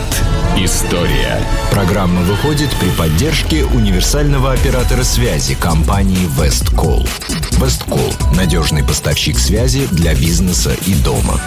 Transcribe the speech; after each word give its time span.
Виват. 0.00 0.22
История. 0.56 1.40
Программа 1.70 2.20
выходит 2.22 2.70
при 2.80 2.90
поддержке 2.90 3.64
универсального 3.64 4.52
оператора 4.52 5.02
связи 5.02 5.54
компании 5.54 6.26
Весткол. 6.40 7.06
Весткол– 7.52 8.12
надежный 8.36 8.82
поставщик 8.82 9.38
связи 9.38 9.86
для 9.92 10.14
бизнеса 10.14 10.72
и 10.86 10.94
дома. 11.02 11.40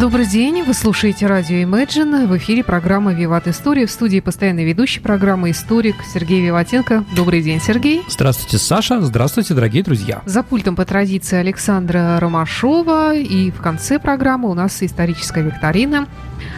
Добрый 0.00 0.26
день, 0.26 0.64
вы 0.64 0.74
слушаете 0.74 1.26
радио 1.26 1.56
Imagine. 1.58 2.26
В 2.26 2.36
эфире 2.38 2.64
программа 2.64 3.12
«Виват 3.12 3.46
История». 3.46 3.86
В 3.86 3.90
студии 3.90 4.18
постоянный 4.18 4.64
ведущий 4.64 4.98
программы 4.98 5.52
историк 5.52 5.94
Сергей 6.12 6.44
Виватенко. 6.44 7.04
Добрый 7.14 7.42
день, 7.42 7.60
Сергей. 7.60 8.02
Здравствуйте, 8.08 8.58
Саша. 8.58 9.00
Здравствуйте, 9.02 9.54
дорогие 9.54 9.84
друзья. 9.84 10.20
За 10.26 10.42
пультом 10.42 10.74
по 10.74 10.84
традиции 10.84 11.36
Александра 11.36 12.18
Ромашова. 12.18 13.14
И 13.14 13.52
в 13.52 13.60
конце 13.60 14.00
программы 14.00 14.50
у 14.50 14.54
нас 14.54 14.82
историческая 14.82 15.42
викторина, 15.42 16.08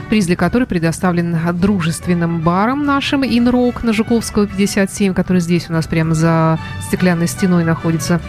приз 0.08 0.26
для 0.26 0.36
которой 0.36 0.64
предоставлен 0.64 1.36
дружественным 1.58 2.40
баром 2.40 2.84
нашим 2.84 3.24
«Инрок» 3.24 3.82
на 3.82 3.92
Жуковского, 3.92 4.46
57, 4.46 5.14
который 5.14 5.40
здесь 5.40 5.68
у 5.68 5.72
нас 5.72 5.86
прямо 5.86 6.14
за 6.14 6.58
стеклянной 6.86 7.28
стеной 7.28 7.64
находится. 7.64 8.20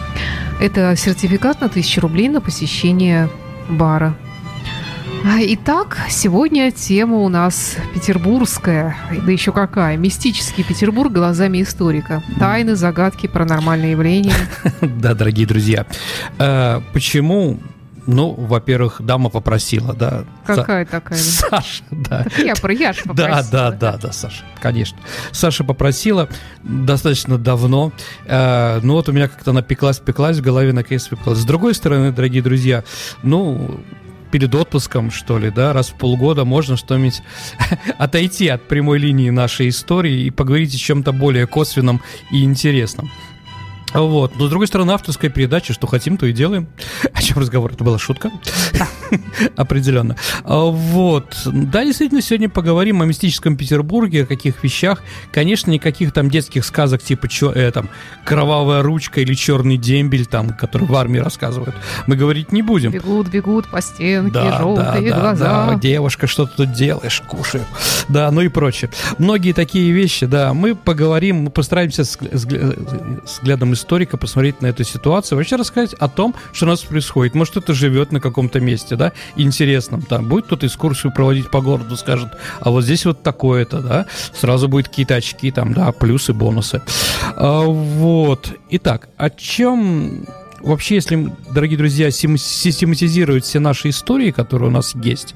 Это 0.60 0.94
сертификат 0.96 1.60
на 1.60 1.66
1000 1.66 2.00
рублей 2.00 2.28
на 2.28 2.40
посещение 2.40 3.28
бара. 3.68 4.14
А, 5.24 5.38
итак, 5.40 5.98
сегодня 6.08 6.70
тема 6.70 7.16
у 7.16 7.28
нас 7.28 7.76
петербургская, 7.92 8.96
да 9.26 9.32
еще 9.32 9.52
какая, 9.52 9.96
мистический 9.96 10.62
Петербург 10.62 11.12
глазами 11.12 11.62
историка. 11.62 12.22
Тайны, 12.38 12.76
загадки, 12.76 13.26
паранормальные 13.26 13.92
явления. 13.92 14.34
Да, 14.80 15.14
дорогие 15.14 15.46
друзья. 15.46 15.86
Э, 16.38 16.80
почему 16.92 17.58
ну, 18.08 18.32
во-первых, 18.32 19.02
дама 19.02 19.28
попросила, 19.28 19.92
да. 19.92 20.24
Какая 20.46 20.86
Са- 20.86 20.90
такая? 20.90 21.18
Саша, 21.18 21.84
да. 21.90 22.24
Так 22.24 22.38
я, 22.38 22.54
про 22.54 22.72
я 22.72 22.94
же 22.94 23.02
попросила. 23.02 23.44
Да, 23.52 23.70
да, 23.70 23.76
да, 23.76 23.96
да, 23.98 24.12
Саша, 24.12 24.44
конечно. 24.60 24.98
Саша 25.30 25.62
попросила 25.62 26.26
достаточно 26.62 27.36
давно. 27.36 27.92
Э, 28.24 28.80
ну, 28.82 28.94
вот 28.94 29.10
у 29.10 29.12
меня 29.12 29.28
как-то 29.28 29.52
напеклась, 29.52 29.98
пеклась 29.98 30.38
в 30.38 30.40
голове, 30.40 30.72
наконец 30.72 31.06
пеклась. 31.06 31.40
С 31.40 31.44
другой 31.44 31.74
стороны, 31.74 32.10
дорогие 32.10 32.42
друзья, 32.42 32.82
ну, 33.22 33.78
перед 34.30 34.54
отпуском, 34.54 35.10
что 35.10 35.38
ли, 35.38 35.50
да, 35.50 35.74
раз 35.74 35.90
в 35.90 35.94
полгода 35.94 36.46
можно 36.46 36.78
что-нибудь 36.78 37.22
отойти 37.98 38.48
от 38.48 38.66
прямой 38.68 38.98
линии 38.98 39.28
нашей 39.28 39.68
истории 39.68 40.22
и 40.22 40.30
поговорить 40.30 40.74
о 40.74 40.78
чем-то 40.78 41.12
более 41.12 41.46
косвенном 41.46 42.00
и 42.30 42.42
интересном. 42.42 43.10
Вот. 43.94 44.36
Но, 44.36 44.46
с 44.46 44.50
другой 44.50 44.66
стороны, 44.66 44.92
авторская 44.92 45.30
передача, 45.30 45.72
что 45.72 45.86
хотим, 45.86 46.16
то 46.16 46.26
и 46.26 46.32
делаем. 46.32 46.68
О 47.12 47.22
чем 47.22 47.38
разговор? 47.38 47.72
Это 47.72 47.84
была 47.84 47.98
шутка? 47.98 48.30
Определенно. 49.56 50.16
А, 50.44 50.64
вот. 50.64 51.36
Да, 51.46 51.84
действительно, 51.84 52.22
сегодня 52.22 52.48
поговорим 52.48 53.02
о 53.02 53.06
мистическом 53.06 53.56
Петербурге, 53.56 54.24
о 54.24 54.26
каких 54.26 54.62
вещах. 54.62 55.02
Конечно, 55.32 55.70
никаких 55.70 56.12
там 56.12 56.30
детских 56.30 56.64
сказок 56.64 57.02
типа 57.02 57.28
чё, 57.28 57.52
э, 57.52 57.70
там, 57.70 57.88
«Кровавая 58.24 58.82
ручка» 58.82 59.20
или 59.20 59.34
«Черный 59.34 59.76
дембель», 59.76 60.26
там, 60.26 60.50
который 60.50 60.86
в 60.86 60.94
армии 60.94 61.18
рассказывают, 61.18 61.74
мы 62.06 62.16
говорить 62.16 62.52
не 62.52 62.62
будем. 62.62 62.90
Бегут, 62.90 63.28
бегут 63.28 63.66
по 63.68 63.80
стенке, 63.80 64.32
да, 64.32 64.58
желтые 64.58 65.10
да, 65.10 65.20
глаза. 65.20 65.66
Да, 65.66 65.74
девушка, 65.74 66.26
что 66.26 66.46
ты 66.46 66.56
тут 66.56 66.72
делаешь? 66.72 67.22
Кушаю. 67.26 67.64
Да, 68.08 68.30
ну 68.30 68.40
и 68.40 68.48
прочее. 68.48 68.90
Многие 69.18 69.52
такие 69.52 69.92
вещи, 69.92 70.26
да, 70.26 70.54
мы 70.54 70.74
поговорим, 70.74 71.44
мы 71.44 71.50
постараемся 71.50 72.02
взглядом 72.02 73.72
историка 73.72 74.16
посмотреть 74.16 74.60
на 74.62 74.66
эту 74.66 74.84
ситуацию, 74.84 75.36
вообще 75.38 75.56
рассказать 75.56 75.94
о 75.94 76.08
том, 76.08 76.34
что 76.52 76.66
у 76.66 76.68
нас 76.68 76.80
происходит. 76.80 77.34
Может, 77.34 77.56
это 77.56 77.74
живет 77.74 78.12
на 78.12 78.20
каком-то 78.20 78.60
месте, 78.60 78.96
да, 78.98 79.12
интересном. 79.36 80.02
Там 80.02 80.28
будет 80.28 80.46
кто-то 80.46 80.66
экскурсию 80.66 81.12
проводить 81.12 81.50
по 81.50 81.60
городу, 81.60 81.96
скажет, 81.96 82.28
а 82.60 82.70
вот 82.70 82.84
здесь 82.84 83.06
вот 83.06 83.22
такое-то, 83.22 83.80
да, 83.80 84.06
сразу 84.34 84.68
будет 84.68 84.88
какие-то 84.88 85.14
очки, 85.14 85.50
там, 85.50 85.72
да, 85.72 85.90
плюсы, 85.92 86.32
бонусы. 86.32 86.82
А, 87.36 87.62
вот. 87.62 88.52
Итак, 88.70 89.08
о 89.16 89.30
чем 89.30 90.26
вообще, 90.60 90.96
если, 90.96 91.32
дорогие 91.50 91.78
друзья, 91.78 92.10
систематизировать 92.10 93.44
все 93.44 93.60
наши 93.60 93.90
истории, 93.90 94.30
которые 94.30 94.68
у 94.68 94.72
нас 94.72 94.94
есть, 94.94 95.34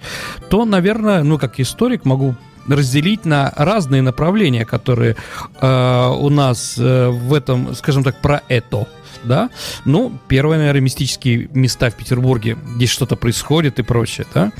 то, 0.50 0.64
наверное, 0.64 1.22
ну, 1.22 1.38
как 1.38 1.60
историк 1.60 2.04
могу 2.04 2.34
разделить 2.68 3.24
на 3.24 3.52
разные 3.56 4.02
направления, 4.02 4.64
которые 4.64 5.16
э, 5.60 6.08
у 6.18 6.28
нас 6.28 6.76
э, 6.78 7.08
в 7.08 7.34
этом, 7.34 7.74
скажем 7.74 8.04
так, 8.04 8.20
про 8.20 8.42
это. 8.48 8.86
Да? 9.24 9.50
Ну, 9.84 10.18
первое, 10.28 10.58
наверное, 10.58 10.80
мистические 10.80 11.48
места 11.52 11.90
в 11.90 11.94
Петербурге, 11.94 12.58
здесь 12.74 12.90
что-то 12.90 13.14
происходит 13.14 13.78
и 13.78 13.82
прочее, 13.82 14.26
да? 14.34 14.50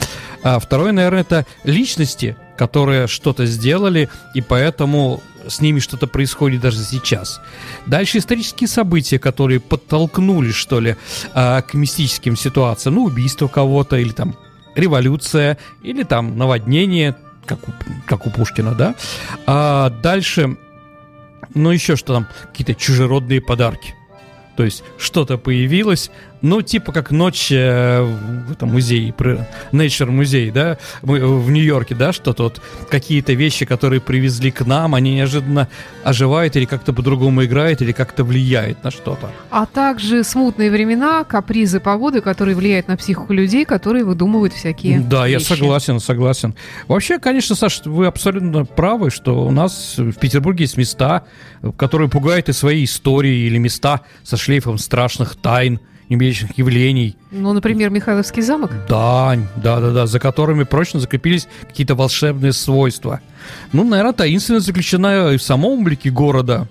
А 0.44 0.60
второе, 0.60 0.92
наверное, 0.92 1.22
это 1.22 1.46
личности, 1.64 2.36
которые 2.56 3.08
что-то 3.08 3.44
сделали, 3.44 4.08
и 4.34 4.40
поэтому 4.40 5.20
с 5.48 5.60
ними 5.60 5.80
что-то 5.80 6.06
происходит 6.06 6.60
даже 6.60 6.78
сейчас. 6.78 7.40
Дальше 7.86 8.18
исторические 8.18 8.68
события, 8.68 9.18
которые 9.18 9.60
подтолкнули, 9.60 10.52
что 10.52 10.80
ли, 10.80 10.96
э, 11.34 11.62
к 11.62 11.74
мистическим 11.74 12.36
ситуациям. 12.36 12.96
Ну, 12.96 13.04
убийство 13.04 13.48
кого-то, 13.48 13.96
или 13.96 14.12
там 14.12 14.36
революция, 14.74 15.58
или 15.82 16.02
там 16.02 16.38
наводнение, 16.38 17.16
как 17.56 17.68
у, 17.68 17.72
как 18.06 18.26
у 18.26 18.30
Пушкина, 18.30 18.74
да. 18.74 18.94
А 19.46 19.90
дальше, 19.90 20.56
ну 21.54 21.70
еще 21.70 21.96
что 21.96 22.14
там, 22.14 22.28
какие-то 22.50 22.74
чужеродные 22.74 23.40
подарки. 23.40 23.94
То 24.56 24.64
есть 24.64 24.84
что-то 24.98 25.38
появилось, 25.38 26.10
ну, 26.42 26.60
типа 26.60 26.92
как 26.92 27.10
ночь 27.10 27.50
э, 27.50 28.02
в 28.02 28.52
этом 28.52 28.70
музее, 28.70 29.14
Nature 29.72 30.10
музей, 30.10 30.50
да, 30.50 30.78
в 31.00 31.50
Нью-Йорке, 31.50 31.94
да, 31.94 32.12
что-то 32.12 32.44
вот, 32.44 32.60
какие-то 32.90 33.32
вещи, 33.32 33.64
которые 33.64 34.00
привезли 34.00 34.50
к 34.50 34.66
нам, 34.66 34.94
они 34.94 35.14
неожиданно 35.14 35.68
оживают 36.04 36.56
или 36.56 36.64
как-то 36.64 36.92
по-другому 36.92 37.44
играют, 37.44 37.80
или 37.82 37.92
как-то 37.92 38.24
влияют 38.24 38.82
на 38.84 38.90
что-то. 38.90 39.30
А 39.50 39.66
также 39.66 40.24
смутные 40.24 40.70
времена, 40.70 41.24
капризы 41.24 41.80
погоды, 41.80 42.20
которые 42.20 42.56
влияют 42.56 42.88
на 42.88 42.96
психику 42.96 43.32
людей, 43.32 43.64
которые 43.64 44.04
выдумывают 44.04 44.52
всякие 44.52 45.00
Да, 45.00 45.26
вещи. 45.26 45.32
я 45.32 45.40
согласен, 45.40 46.00
согласен. 46.00 46.54
Вообще, 46.88 47.18
конечно, 47.18 47.54
Саша, 47.54 47.88
вы 47.88 48.06
абсолютно 48.06 48.64
правы, 48.64 49.10
что 49.10 49.44
у 49.46 49.50
нас 49.50 49.94
в 49.96 50.14
Петербурге 50.14 50.64
есть 50.64 50.76
места, 50.76 51.24
которые 51.76 52.08
пугают 52.08 52.48
и 52.48 52.52
своей 52.52 52.84
историей, 52.84 53.46
или 53.46 53.58
места 53.58 54.00
со 54.24 54.36
шлейфом 54.36 54.78
страшных 54.78 55.36
тайн, 55.36 55.80
необычных 56.12 56.56
явлений. 56.58 57.16
Ну, 57.30 57.52
например, 57.52 57.90
Михайловский 57.90 58.42
замок? 58.42 58.72
Да, 58.88 59.36
да, 59.56 59.80
да, 59.80 59.90
да, 59.90 60.06
за 60.06 60.20
которыми 60.20 60.64
прочно 60.64 61.00
закрепились 61.00 61.48
какие-то 61.62 61.94
волшебные 61.94 62.52
свойства. 62.52 63.20
Ну, 63.72 63.84
наверное, 63.84 64.12
таинственность 64.12 64.66
заключена 64.66 65.32
и 65.32 65.36
в 65.36 65.42
самом 65.42 65.80
облике 65.80 66.10
города. 66.10 66.68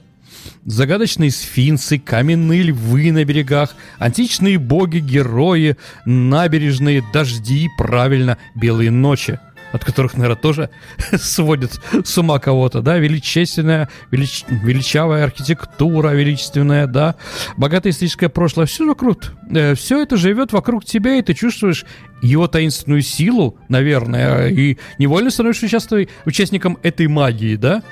Загадочные 0.65 1.31
сфинксы, 1.31 1.97
каменные 1.97 2.63
львы 2.63 3.11
на 3.11 3.25
берегах, 3.25 3.75
античные 3.97 4.59
боги, 4.59 4.99
герои, 4.99 5.75
набережные, 6.05 7.03
дожди, 7.13 7.67
правильно, 7.77 8.37
белые 8.55 8.91
ночи– 8.91 9.39
от 9.71 9.85
которых, 9.85 10.13
наверное, 10.15 10.41
тоже 10.41 10.69
сводит 11.15 11.79
с 12.03 12.17
ума 12.17 12.39
кого-то, 12.39 12.81
да, 12.81 12.97
величественная, 12.97 13.89
велич, 14.11 14.45
величавая 14.49 15.23
архитектура, 15.23 16.09
величественная, 16.09 16.87
да, 16.87 17.15
богатое 17.57 17.91
историческое 17.91 18.29
прошлое, 18.29 18.65
все 18.65 18.85
вокруг, 18.85 19.33
э, 19.49 19.75
все 19.75 20.01
это 20.01 20.17
живет 20.17 20.51
вокруг 20.53 20.85
тебя, 20.85 21.15
и 21.15 21.21
ты 21.21 21.33
чувствуешь 21.33 21.85
его 22.21 22.47
таинственную 22.47 23.01
силу, 23.01 23.57
наверное, 23.67 24.47
и 24.47 24.77
невольно 24.99 25.31
становишься 25.31 25.65
участвуй, 25.65 26.09
участником 26.25 26.77
этой 26.83 27.07
магии, 27.07 27.55
да, 27.55 27.83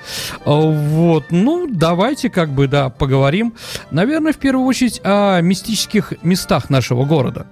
а, 0.45 0.59
вот, 0.59 1.25
ну, 1.31 1.67
давайте 1.71 2.29
как 2.29 2.51
бы, 2.51 2.67
да, 2.67 2.89
поговорим, 2.89 3.53
наверное, 3.91 4.33
в 4.33 4.37
первую 4.37 4.65
очередь 4.65 5.01
о 5.03 5.41
мистических 5.41 6.13
местах 6.23 6.69
нашего 6.69 7.05
города, 7.05 7.47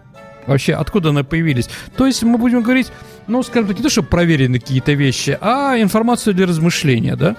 вообще, 0.47 0.73
откуда 0.73 1.09
они 1.09 1.23
появились, 1.23 1.69
то 1.95 2.05
есть 2.05 2.23
мы 2.23 2.37
будем 2.37 2.61
говорить 2.61 2.91
ну, 3.27 3.43
скажем 3.43 3.67
так, 3.67 3.77
не 3.77 3.83
то, 3.83 3.89
чтобы 3.89 4.07
проверены 4.07 4.59
какие-то 4.59 4.93
вещи, 4.93 5.37
а 5.41 5.75
информацию 5.77 6.33
для 6.33 6.47
размышления, 6.47 7.15
да. 7.15 7.31
Угу. 7.31 7.37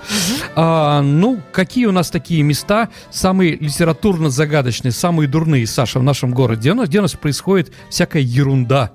А, 0.57 1.01
ну, 1.01 1.41
какие 1.51 1.87
у 1.87 1.93
нас 1.93 2.11
такие 2.11 2.43
места 2.43 2.91
самые 3.11 3.57
литературно 3.57 4.29
загадочные, 4.29 4.93
самые 4.93 5.29
дурные, 5.29 5.67
Саша, 5.67 5.99
в 5.99 6.03
нашем 6.03 6.33
городе? 6.33 6.61
Где 6.61 6.73
у 6.73 6.75
нас, 6.75 6.89
где 6.89 6.99
у 6.99 7.03
нас 7.03 7.13
происходит 7.15 7.73
всякая 7.89 8.23
ерунда? 8.23 8.93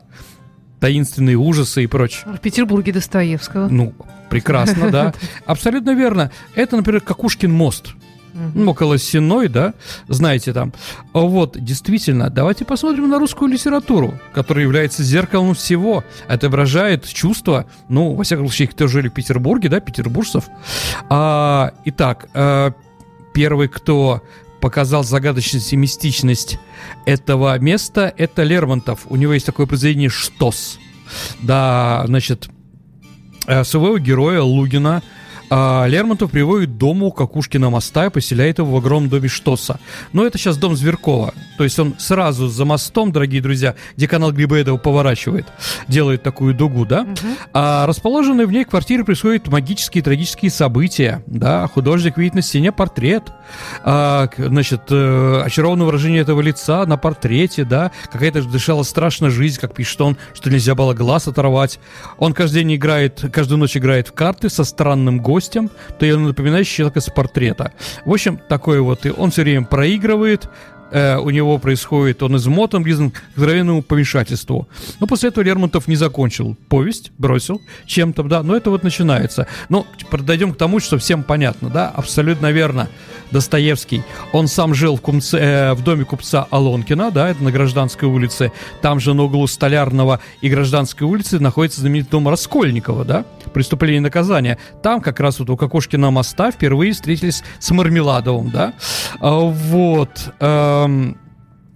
таинственные 0.79 1.37
ужасы 1.37 1.85
и 1.85 1.87
прочее. 1.87 2.25
В 2.25 2.39
Петербурге 2.39 2.91
Достоевского. 2.91 3.69
Ну, 3.69 3.93
прекрасно, 4.29 4.91
да. 4.91 5.13
Абсолютно 5.45 5.91
верно. 5.91 6.29
Это, 6.55 6.75
например, 6.75 6.99
Какушкин 6.99 7.49
мост 7.49 7.93
ну, 8.33 8.71
около 8.71 8.97
Сеной, 8.97 9.47
да, 9.47 9.73
знаете 10.07 10.53
там. 10.53 10.73
Вот, 11.13 11.57
действительно, 11.59 12.29
давайте 12.29 12.65
посмотрим 12.65 13.09
на 13.09 13.19
русскую 13.19 13.51
литературу, 13.51 14.19
которая 14.33 14.63
является 14.65 15.03
зеркалом 15.03 15.53
всего, 15.53 16.03
отображает 16.27 17.07
чувства, 17.07 17.65
ну, 17.89 18.13
во 18.13 18.23
всяком 18.23 18.47
случае, 18.47 18.67
кто 18.69 18.87
жили 18.87 19.09
в 19.09 19.13
Петербурге, 19.13 19.69
да, 19.69 19.79
петербуржцев. 19.79 20.45
А, 21.09 21.73
итак, 21.85 22.29
а, 22.33 22.73
первый, 23.33 23.67
кто 23.67 24.23
показал 24.61 25.03
загадочность 25.03 25.73
и 25.73 25.75
мистичность 25.75 26.57
этого 27.05 27.59
места, 27.59 28.13
это 28.17 28.43
Лермонтов. 28.43 29.01
У 29.09 29.17
него 29.17 29.33
есть 29.33 29.45
такое 29.45 29.65
произведение 29.65 30.09
«Штос». 30.09 30.79
Да, 31.41 32.03
значит, 32.07 32.49
э, 33.45 33.65
своего 33.65 33.97
героя 33.97 34.41
Лугина 34.41 35.03
а 35.55 35.85
Лермонтов 35.85 36.31
приводит 36.31 36.79
дому 36.79 37.11
Кукушкина 37.11 37.69
моста 37.69 38.07
и 38.07 38.09
поселяет 38.09 38.57
его 38.57 38.71
в 38.71 38.75
огромном 38.75 39.11
доме 39.11 39.27
Штоса. 39.29 39.79
Но 40.11 40.25
это 40.25 40.39
сейчас 40.39 40.57
дом 40.57 40.75
Зверкова. 40.75 41.31
То 41.59 41.63
есть 41.63 41.77
он 41.77 41.93
сразу 41.99 42.47
за 42.47 42.65
мостом, 42.65 43.11
дорогие 43.11 43.39
друзья, 43.39 43.75
где 43.95 44.07
канал 44.07 44.31
Грибоедова 44.31 44.77
поворачивает, 44.77 45.45
делает 45.87 46.23
такую 46.23 46.55
дугу, 46.55 46.87
да? 46.87 47.01
Угу. 47.01 47.27
А 47.53 47.85
расположенной 47.85 48.47
в 48.47 48.51
ней 48.51 48.65
квартире 48.65 49.03
происходят 49.03 49.47
магические 49.47 50.01
и 50.01 50.03
трагические 50.03 50.49
события, 50.49 51.23
да? 51.27 51.67
Художник 51.67 52.17
видит 52.17 52.33
на 52.33 52.41
стене 52.41 52.71
портрет, 52.71 53.31
а, 53.83 54.29
значит, 54.35 54.81
э, 54.89 55.41
очарованное 55.45 55.85
выражение 55.85 56.21
этого 56.21 56.41
лица 56.41 56.83
на 56.87 56.97
портрете, 56.97 57.63
да? 57.63 57.91
Какая-то 58.11 58.41
дышала 58.41 58.81
страшная 58.81 59.29
жизнь, 59.29 59.59
как 59.59 59.75
пишет 59.75 60.01
он, 60.01 60.17
что 60.33 60.49
нельзя 60.49 60.73
было 60.73 60.95
глаз 60.95 61.27
оторвать. 61.27 61.79
Он 62.17 62.33
каждый 62.33 62.63
день 62.63 62.75
играет, 62.77 63.23
каждую 63.31 63.59
ночь 63.59 63.77
играет 63.77 64.07
в 64.07 64.13
карты 64.13 64.49
со 64.49 64.63
странным 64.63 65.19
гостем, 65.19 65.42
то 65.99 66.05
я 66.05 66.17
напоминаю 66.17 66.63
человека 66.63 67.01
с 67.01 67.09
портрета. 67.09 67.73
В 68.05 68.11
общем, 68.11 68.39
такой 68.49 68.79
вот, 68.79 69.05
и 69.05 69.11
он 69.11 69.31
все 69.31 69.43
время 69.43 69.65
проигрывает, 69.65 70.49
э, 70.91 71.17
у 71.17 71.29
него 71.29 71.57
происходит, 71.57 72.23
он 72.23 72.37
измотан, 72.37 72.83
близок 72.83 73.13
к 73.13 73.21
здоровенному 73.35 73.81
помешательству. 73.81 74.67
Но 74.99 75.07
после 75.07 75.29
этого 75.29 75.43
Лермонтов 75.43 75.87
не 75.87 75.95
закончил 75.95 76.55
повесть, 76.69 77.11
бросил 77.17 77.61
чем-то, 77.85 78.23
да, 78.23 78.43
но 78.43 78.55
это 78.55 78.69
вот 78.69 78.83
начинается. 78.83 79.47
Но 79.69 79.85
подойдем 80.09 80.53
к 80.53 80.57
тому, 80.57 80.79
что 80.79 80.97
всем 80.97 81.23
понятно, 81.23 81.69
да, 81.69 81.89
абсолютно 81.89 82.51
верно. 82.51 82.89
Достоевский, 83.33 84.03
он 84.31 84.47
сам 84.47 84.73
жил 84.73 84.95
в, 84.95 85.01
кумце, 85.01 85.37
э, 85.37 85.73
в 85.73 85.83
доме 85.83 86.05
купца 86.05 86.47
Алонкина, 86.49 87.11
да, 87.11 87.29
это 87.29 87.43
на 87.43 87.51
Гражданской 87.51 88.07
улице. 88.07 88.51
Там 88.81 88.99
же 88.99 89.13
на 89.13 89.23
углу 89.23 89.47
Столярного 89.47 90.21
и 90.39 90.49
Гражданской 90.49 91.05
улицы 91.05 91.39
находится 91.39 91.81
знаменитый 91.81 92.11
дом 92.11 92.29
Раскольникова, 92.29 93.03
да, 93.03 93.25
преступление 93.53 93.97
и 93.97 94.01
наказание. 94.01 94.57
Там 94.81 95.01
как 95.01 95.19
раз 95.19 95.39
вот 95.39 95.49
у 95.49 95.57
Кокошкина 95.57 96.11
моста 96.11 96.51
впервые 96.51 96.93
встретились 96.93 97.43
с 97.59 97.71
Мармеладовым, 97.71 98.51
да. 98.51 98.73
А, 99.19 99.39
вот. 99.39 100.33
Эм, 100.39 101.17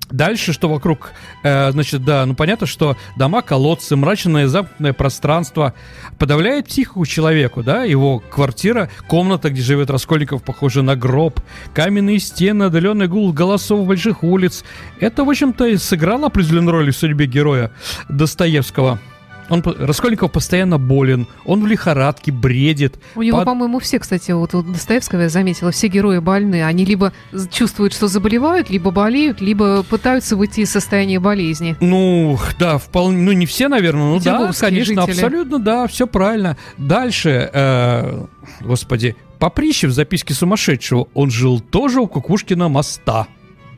Дальше, 0.09 0.53
что 0.53 0.69
вокруг, 0.69 1.11
э, 1.43 1.71
значит, 1.71 2.05
да, 2.05 2.25
ну 2.25 2.33
понятно, 2.33 2.65
что 2.65 2.95
дома, 3.17 3.41
колодцы, 3.41 3.95
мрачное 3.97 4.47
замкнутое 4.47 4.93
пространство 4.93 5.73
подавляет 6.17 6.67
психику 6.67 7.05
человеку, 7.05 7.61
да, 7.61 7.83
его 7.83 8.19
квартира, 8.19 8.89
комната, 9.07 9.49
где 9.49 9.61
живет 9.61 9.89
Раскольников, 9.89 10.43
похожа 10.43 10.81
на 10.81 10.95
гроб, 10.95 11.41
каменные 11.73 12.19
стены, 12.19 12.63
отдаленный 12.63 13.07
гул 13.07 13.33
голосов 13.33 13.85
больших 13.85 14.23
улиц. 14.23 14.63
Это, 15.01 15.25
в 15.25 15.29
общем-то, 15.29 15.65
и 15.65 15.77
сыграло 15.77 16.27
определенную 16.27 16.71
роль 16.71 16.91
в 16.91 16.97
судьбе 16.97 17.25
героя 17.25 17.71
Достоевского. 18.07 18.99
Он, 19.49 19.63
Раскольников 19.63 20.31
постоянно 20.31 20.77
болен, 20.77 21.27
он 21.45 21.63
в 21.63 21.67
лихорадке, 21.67 22.31
бредит. 22.31 22.99
У 23.15 23.21
него, 23.21 23.37
под... 23.37 23.45
по-моему, 23.45 23.79
все, 23.79 23.99
кстати, 23.99 24.31
вот 24.31 24.53
у 24.53 24.61
Достоевского 24.61 25.21
я 25.21 25.29
заметила, 25.29 25.71
все 25.71 25.87
герои 25.87 26.19
больны. 26.19 26.63
Они 26.63 26.85
либо 26.85 27.13
чувствуют, 27.51 27.93
что 27.93 28.07
заболевают, 28.07 28.69
либо 28.69 28.91
болеют, 28.91 29.41
либо 29.41 29.83
пытаются 29.83 30.35
выйти 30.35 30.61
из 30.61 30.71
состояния 30.71 31.19
болезни. 31.19 31.75
Ну, 31.79 32.37
да, 32.59 32.77
вполне, 32.77 33.21
ну 33.21 33.31
не 33.31 33.45
все, 33.45 33.67
наверное, 33.67 34.13
ну 34.13 34.19
да, 34.19 34.51
конечно, 34.59 35.03
жители. 35.03 35.11
абсолютно, 35.11 35.59
да, 35.59 35.87
все 35.87 36.07
правильно. 36.07 36.57
Дальше, 36.77 37.49
э, 37.53 38.25
господи, 38.61 39.15
Поприщев 39.39 39.91
в 39.91 39.93
записке 39.93 40.33
сумасшедшего, 40.33 41.07
он 41.13 41.29
жил 41.29 41.59
тоже 41.59 42.01
у 42.01 42.07
Кукушкина 42.07 42.69
моста 42.69 43.27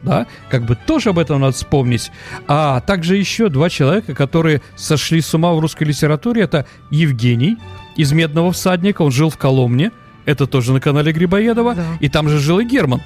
да, 0.02 0.28
как 0.50 0.66
бы 0.66 0.76
тоже 0.76 1.10
об 1.10 1.20
этом 1.20 1.42
надо 1.42 1.54
вспомнить. 1.54 2.12
А 2.48 2.80
также 2.82 3.18
еще 3.18 3.50
два 3.50 3.70
человека, 3.70 4.16
которые 4.16 4.62
сошли 4.76 5.22
с 5.22 5.34
ума 5.34 5.54
в 5.54 5.60
русской 5.60 5.84
литературе, 5.84 6.44
это 6.44 6.66
Евгений 6.90 7.58
из 7.96 8.12
«Медного 8.12 8.52
всадника», 8.52 9.02
он 9.02 9.12
жил 9.12 9.30
в 9.30 9.38
Коломне, 9.38 9.92
это 10.26 10.48
тоже 10.48 10.74
на 10.74 10.80
канале 10.80 11.12
Грибоедова, 11.12 11.76
да. 11.76 11.86
и 12.00 12.08
там 12.08 12.30
же 12.30 12.40
жил 12.40 12.60
и 12.60 12.66
Герман. 12.66 13.02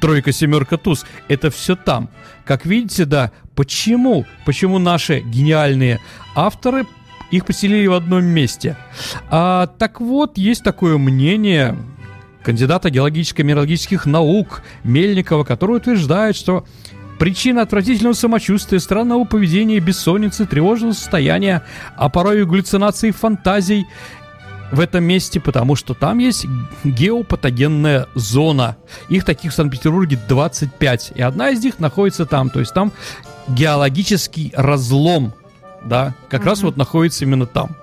Тройка, 0.00 0.32
семерка, 0.32 0.78
туз. 0.78 1.04
Это 1.28 1.50
все 1.50 1.76
там. 1.76 2.08
Как 2.44 2.66
видите, 2.66 3.04
да, 3.04 3.30
почему? 3.54 4.26
Почему 4.44 4.78
наши 4.78 5.20
гениальные 5.20 6.00
авторы 6.34 6.86
их 7.30 7.46
поселили 7.46 7.86
в 7.86 7.92
одном 7.92 8.24
месте? 8.24 8.76
А, 9.30 9.66
так 9.66 10.00
вот, 10.00 10.38
есть 10.38 10.64
такое 10.64 10.98
мнение, 10.98 11.76
кандидата 12.42 12.90
геологическо-минералогических 12.90 14.06
наук 14.06 14.62
Мельникова, 14.84 15.44
который 15.44 15.76
утверждает, 15.76 16.36
что 16.36 16.64
Причина 17.22 17.62
отвратительного 17.62 18.14
самочувствия, 18.14 18.80
странного 18.80 19.24
поведения, 19.24 19.78
бессонницы, 19.78 20.44
тревожного 20.44 20.92
состояния, 20.92 21.62
а 21.96 22.08
порой 22.08 22.40
и 22.40 22.44
галлюцинаций 22.44 23.12
фантазий 23.12 23.86
в 24.72 24.80
этом 24.80 25.04
месте, 25.04 25.38
потому 25.38 25.76
что 25.76 25.94
там 25.94 26.18
есть 26.18 26.46
геопатогенная 26.82 28.08
зона. 28.16 28.76
Их 29.08 29.24
таких 29.24 29.52
в 29.52 29.54
Санкт-Петербурге 29.54 30.18
25, 30.28 31.12
и 31.14 31.22
одна 31.22 31.50
из 31.50 31.62
них 31.62 31.78
находится 31.78 32.26
там, 32.26 32.50
то 32.50 32.58
есть 32.58 32.74
там 32.74 32.90
геологический 33.46 34.52
разлом, 34.56 35.32
да, 35.84 36.16
как 36.28 36.42
mm-hmm. 36.42 36.44
раз 36.46 36.62
вот 36.62 36.76
находится 36.76 37.24
именно 37.24 37.46
там. 37.46 37.76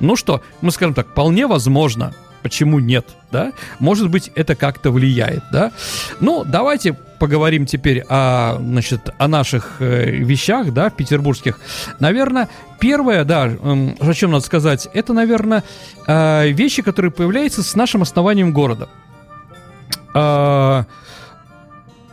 Ну 0.00 0.16
что, 0.16 0.40
мы 0.62 0.70
скажем 0.70 0.94
так, 0.94 1.08
вполне 1.08 1.46
возможно, 1.46 2.14
Почему 2.42 2.78
нет, 2.78 3.06
да? 3.32 3.52
Может 3.78 4.10
быть, 4.10 4.30
это 4.34 4.54
как-то 4.54 4.90
влияет, 4.90 5.42
да? 5.52 5.72
Ну, 6.20 6.44
давайте 6.44 6.92
поговорим 6.92 7.66
теперь 7.66 8.04
о, 8.08 8.56
значит, 8.58 9.10
о 9.18 9.28
наших 9.28 9.76
э, 9.80 10.10
вещах, 10.10 10.72
да, 10.72 10.90
петербургских. 10.90 11.58
Наверное, 11.98 12.48
первое, 12.78 13.24
да, 13.24 13.48
э, 13.48 13.94
о 14.00 14.14
чем 14.14 14.32
надо 14.32 14.44
сказать, 14.44 14.88
это, 14.92 15.12
наверное, 15.12 15.64
э, 16.06 16.48
вещи, 16.50 16.82
которые 16.82 17.10
появляются 17.10 17.62
с 17.62 17.74
нашим 17.74 18.02
основанием 18.02 18.52
города. 18.52 18.88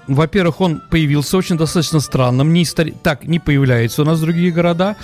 Во-первых, 0.08 0.60
он 0.62 0.82
появился 0.90 1.38
очень 1.38 1.58
достаточно 1.58 2.00
странным, 2.00 2.52
не 2.52 2.64
истори... 2.64 2.94
так 3.04 3.26
не 3.26 3.40
появляется 3.40 4.02
у 4.02 4.06
нас 4.06 4.20
другие 4.20 4.52
города. 4.52 4.96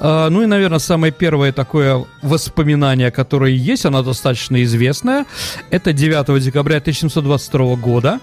А, 0.00 0.28
ну 0.30 0.42
и, 0.42 0.46
наверное, 0.46 0.78
самое 0.78 1.12
первое 1.12 1.52
такое 1.52 2.04
воспоминание, 2.22 3.10
которое 3.10 3.52
есть, 3.52 3.86
оно 3.86 4.02
достаточно 4.02 4.62
известное, 4.64 5.26
это 5.70 5.92
9 5.92 6.42
декабря 6.42 6.78
1722 6.78 7.76
года. 7.76 8.20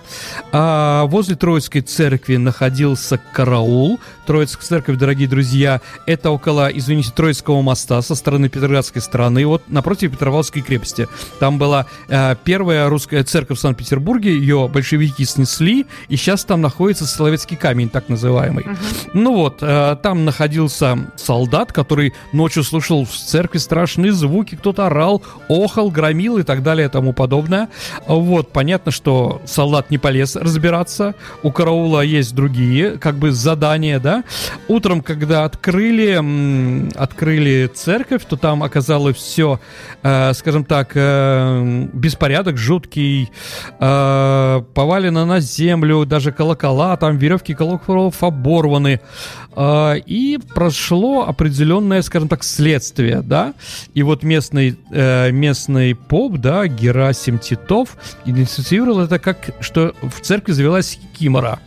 А, 0.52 1.06
возле 1.06 1.36
Троицкой 1.36 1.82
церкви 1.82 2.36
находился 2.36 3.20
караул. 3.32 4.00
Троицкая 4.26 4.66
церковь, 4.66 4.98
дорогие 4.98 5.28
друзья, 5.28 5.82
это 6.06 6.32
около, 6.32 6.68
извините, 6.68 7.12
Троицкого 7.16 7.62
моста 7.62 8.02
со 8.02 8.16
стороны 8.16 8.50
Петроградской 8.50 9.02
стороны, 9.02 9.46
вот 9.46 9.64
напротив 9.68 10.12
Петровалской 10.12 10.62
крепости. 10.62 11.08
Там 11.40 11.58
была 11.58 11.86
а, 12.10 12.36
первая 12.36 12.90
русская 12.90 13.24
церковь 13.24 13.58
в 13.58 13.62
Санкт-Петербурге, 13.62 14.38
ее 14.38 14.68
большевики 14.68 15.24
снесли, 15.26 15.86
и 16.10 16.16
сейчас 16.26 16.44
там 16.44 16.60
находится 16.60 17.06
Соловецкий 17.06 17.56
камень, 17.56 17.88
так 17.88 18.10
называемый. 18.10 18.64
Uh-huh. 18.64 19.10
Ну 19.14 19.36
вот, 19.36 19.60
э, 19.62 19.96
там 20.02 20.26
находился 20.26 20.98
солдат, 21.18 21.72
который 21.72 22.14
ночью 22.34 22.64
слушал 22.64 23.06
в 23.06 23.12
церкви 23.12 23.60
страшные 23.60 24.12
звуки, 24.12 24.56
кто-то 24.56 24.88
орал, 24.88 25.22
охал, 25.50 25.92
громил 25.92 26.40
и 26.40 26.44
так 26.44 26.64
далее 26.64 26.88
и 26.88 26.90
тому 26.90 27.14
подобное. 27.14 27.70
Вот, 28.08 28.52
понятно, 28.52 28.92
что 28.92 29.40
солдат 29.46 29.92
не 29.92 30.00
полез 30.00 30.36
разбираться, 30.36 31.14
у 31.44 31.52
караула 31.52 32.02
есть 32.02 32.34
другие, 32.34 32.98
как 32.98 33.18
бы, 33.18 33.32
задания, 33.32 34.00
да. 34.00 34.24
Утром, 34.68 35.02
когда 35.02 35.44
открыли, 35.44 36.90
открыли 36.96 37.70
церковь, 37.72 38.26
то 38.28 38.36
там 38.36 38.64
оказалось 38.64 39.18
все, 39.18 39.60
э, 40.02 40.34
скажем 40.34 40.66
так, 40.66 40.94
э, 40.96 41.88
беспорядок 41.94 42.58
жуткий, 42.58 43.30
э, 43.80 44.62
повалено 44.74 45.26
на 45.28 45.40
землю, 45.40 46.04
даже 46.16 46.32
колокола, 46.32 46.96
там 46.96 47.18
веревки 47.18 47.54
колоколов 47.54 48.24
оборваны. 48.24 49.02
Э, 49.54 49.96
и 50.06 50.40
прошло 50.54 51.28
определенное, 51.28 52.02
скажем 52.02 52.30
так, 52.30 52.46
следствие, 52.46 53.22
да. 53.22 53.54
И 53.94 54.02
вот 54.02 54.24
местный, 54.24 54.78
э, 54.92 55.32
местный 55.32 55.94
поп, 55.94 56.38
да, 56.38 56.68
Герасим 56.68 57.38
Титов, 57.38 57.98
идентифицировал 58.26 59.02
это 59.02 59.20
как, 59.20 59.50
что 59.60 59.94
в 60.02 60.22
церкви 60.22 60.54
завелась 60.54 60.98
кикимора. 61.14 61.60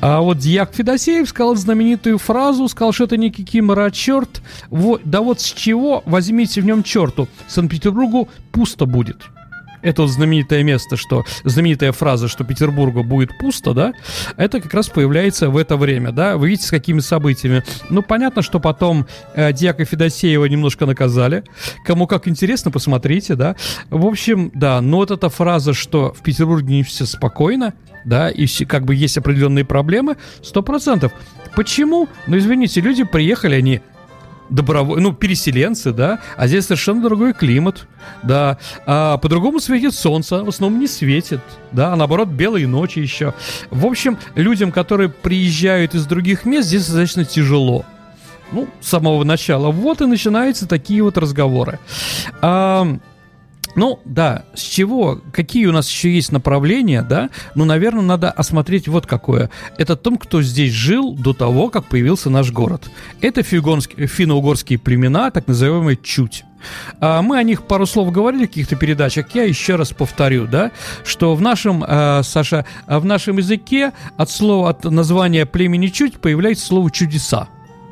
А 0.00 0.20
вот 0.20 0.38
Дьяк 0.38 0.74
Федосеев 0.74 1.28
сказал 1.28 1.54
знаменитую 1.56 2.16
фразу, 2.16 2.66
сказал, 2.68 2.92
что 2.92 3.04
это 3.04 3.18
не 3.18 3.30
кикимора, 3.30 3.84
а 3.84 3.90
черт. 3.90 4.40
Вот, 4.70 5.02
да 5.04 5.20
вот 5.20 5.42
с 5.42 5.52
чего 5.52 6.02
возьмите 6.06 6.62
в 6.62 6.64
нем 6.64 6.82
черту? 6.82 7.28
Санкт-Петербургу 7.48 8.30
пусто 8.50 8.86
будет 8.86 9.33
это 9.84 10.02
вот 10.02 10.10
знаменитое 10.10 10.62
место, 10.62 10.96
что 10.96 11.24
знаменитая 11.44 11.92
фраза, 11.92 12.28
что 12.28 12.42
Петербургу 12.42 13.04
будет 13.04 13.38
пусто, 13.38 13.74
да, 13.74 13.92
это 14.36 14.60
как 14.60 14.72
раз 14.74 14.88
появляется 14.88 15.50
в 15.50 15.56
это 15.56 15.76
время, 15.76 16.10
да. 16.10 16.36
Вы 16.36 16.48
видите, 16.48 16.66
с 16.66 16.70
какими 16.70 17.00
событиями. 17.00 17.62
Ну, 17.90 18.02
понятно, 18.02 18.42
что 18.42 18.60
потом 18.60 19.06
э, 19.34 19.52
Дьяка 19.52 19.84
Федосеева 19.84 20.46
немножко 20.46 20.86
наказали. 20.86 21.44
Кому 21.84 22.06
как 22.06 22.26
интересно, 22.26 22.70
посмотрите, 22.70 23.34
да. 23.34 23.56
В 23.90 24.06
общем, 24.06 24.50
да, 24.54 24.80
но 24.80 24.98
вот 24.98 25.10
эта 25.10 25.28
фраза, 25.28 25.74
что 25.74 26.12
в 26.12 26.22
Петербурге 26.22 26.76
не 26.76 26.82
все 26.82 27.04
спокойно, 27.06 27.74
да, 28.04 28.30
и 28.30 28.46
как 28.64 28.84
бы 28.84 28.94
есть 28.94 29.18
определенные 29.18 29.64
проблемы, 29.64 30.16
сто 30.42 30.62
процентов. 30.62 31.12
Почему? 31.56 32.08
Ну, 32.26 32.36
извините, 32.36 32.80
люди 32.80 33.04
приехали, 33.04 33.54
они 33.54 33.80
добровольцы, 34.54 35.02
ну, 35.02 35.12
переселенцы, 35.12 35.92
да, 35.92 36.20
а 36.36 36.46
здесь 36.46 36.64
совершенно 36.64 37.02
другой 37.02 37.32
климат, 37.32 37.86
да, 38.22 38.58
а 38.86 39.18
по-другому 39.18 39.60
светит 39.60 39.94
солнце, 39.94 40.44
в 40.44 40.48
основном 40.48 40.80
не 40.80 40.86
светит, 40.86 41.40
да, 41.72 41.92
а 41.92 41.96
наоборот 41.96 42.28
белые 42.28 42.66
ночи 42.66 43.00
еще. 43.00 43.34
В 43.70 43.86
общем, 43.86 44.18
людям, 44.34 44.72
которые 44.72 45.08
приезжают 45.08 45.94
из 45.94 46.06
других 46.06 46.44
мест, 46.44 46.68
здесь 46.68 46.86
достаточно 46.86 47.24
тяжело. 47.24 47.84
Ну, 48.52 48.68
с 48.80 48.88
самого 48.88 49.24
начала. 49.24 49.70
Вот 49.70 50.00
и 50.00 50.06
начинаются 50.06 50.68
такие 50.68 51.02
вот 51.02 51.18
разговоры. 51.18 51.80
А, 52.40 52.86
ну, 53.76 54.00
да, 54.04 54.44
с 54.54 54.60
чего, 54.60 55.20
какие 55.32 55.66
у 55.66 55.72
нас 55.72 55.88
еще 55.88 56.12
есть 56.14 56.32
направления, 56.32 57.02
да? 57.02 57.30
Ну, 57.54 57.64
наверное, 57.64 58.02
надо 58.02 58.30
осмотреть 58.30 58.88
вот 58.88 59.06
какое. 59.06 59.50
Это 59.78 59.96
том, 59.96 60.16
кто 60.16 60.42
здесь 60.42 60.72
жил 60.72 61.14
до 61.14 61.32
того, 61.32 61.70
как 61.70 61.86
появился 61.86 62.30
наш 62.30 62.52
город. 62.52 62.90
Это 63.20 63.42
финно-угорские 63.42 64.78
племена, 64.78 65.30
так 65.30 65.46
называемые 65.48 65.98
чуть. 66.02 66.44
А 67.00 67.22
мы 67.22 67.38
о 67.38 67.42
них 67.42 67.64
пару 67.64 67.86
слов 67.86 68.10
говорили 68.10 68.46
в 68.46 68.48
каких-то 68.48 68.76
передачах. 68.76 69.34
Я 69.34 69.44
еще 69.44 69.76
раз 69.76 69.92
повторю, 69.92 70.46
да, 70.46 70.70
что 71.04 71.34
в 71.34 71.40
нашем, 71.40 71.84
э, 71.86 72.22
Саша, 72.22 72.64
в 72.86 73.04
нашем 73.04 73.38
языке 73.38 73.92
от 74.16 74.30
слова, 74.30 74.70
от 74.70 74.84
названия 74.84 75.46
племени 75.46 75.88
чуть 75.88 76.18
появляется 76.18 76.66
слово 76.66 76.90
чудеса. 76.90 77.48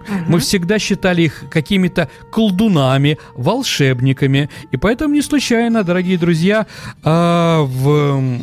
Угу. 0.09 0.33
Мы 0.33 0.39
всегда 0.41 0.79
считали 0.79 1.23
их 1.23 1.45
какими-то 1.51 2.09
колдунами, 2.31 3.19
волшебниками. 3.35 4.51
И 4.71 4.77
поэтому 4.77 5.15
не 5.15 5.23
случайно, 5.23 5.85
дорогие 5.85 6.19
друзья, 6.19 6.67
а, 7.03 7.63
в 7.63 8.43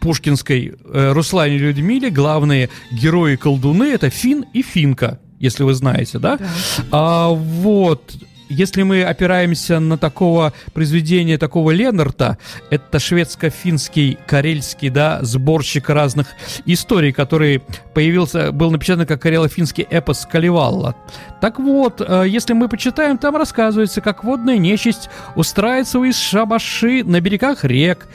Пушкинской 0.00 0.74
э, 0.84 1.12
Руслане 1.12 1.58
Людмиле 1.58 2.10
главные 2.10 2.68
герои-колдуны 2.92 3.84
это 3.84 4.08
Фин 4.08 4.44
и 4.52 4.62
Финка, 4.62 5.18
если 5.40 5.64
вы 5.64 5.74
знаете, 5.74 6.18
да? 6.20 6.36
да. 6.36 6.46
А, 6.92 7.28
вот 7.30 8.14
если 8.48 8.82
мы 8.82 9.02
опираемся 9.02 9.80
на 9.80 9.98
такого 9.98 10.52
произведения, 10.72 11.38
такого 11.38 11.70
Ленарта, 11.70 12.38
это 12.70 12.98
шведско-финский, 12.98 14.18
карельский, 14.26 14.90
да, 14.90 15.20
сборщик 15.22 15.90
разных 15.90 16.28
историй, 16.64 17.12
который 17.12 17.62
появился, 17.94 18.52
был 18.52 18.70
напечатан 18.70 19.06
как 19.06 19.22
карело-финский 19.22 19.86
эпос 19.90 20.26
Каливалла. 20.30 20.94
Так 21.40 21.58
вот, 21.58 22.00
э, 22.00 22.24
если 22.26 22.52
мы 22.52 22.68
почитаем, 22.68 23.18
там 23.18 23.36
рассказывается, 23.36 24.00
как 24.00 24.24
водная 24.24 24.58
нечисть 24.58 25.10
устраивает 25.34 25.88
свои 25.88 26.12
шабаши 26.12 27.04
на 27.04 27.20
берегах 27.20 27.64
рек. 27.64 28.08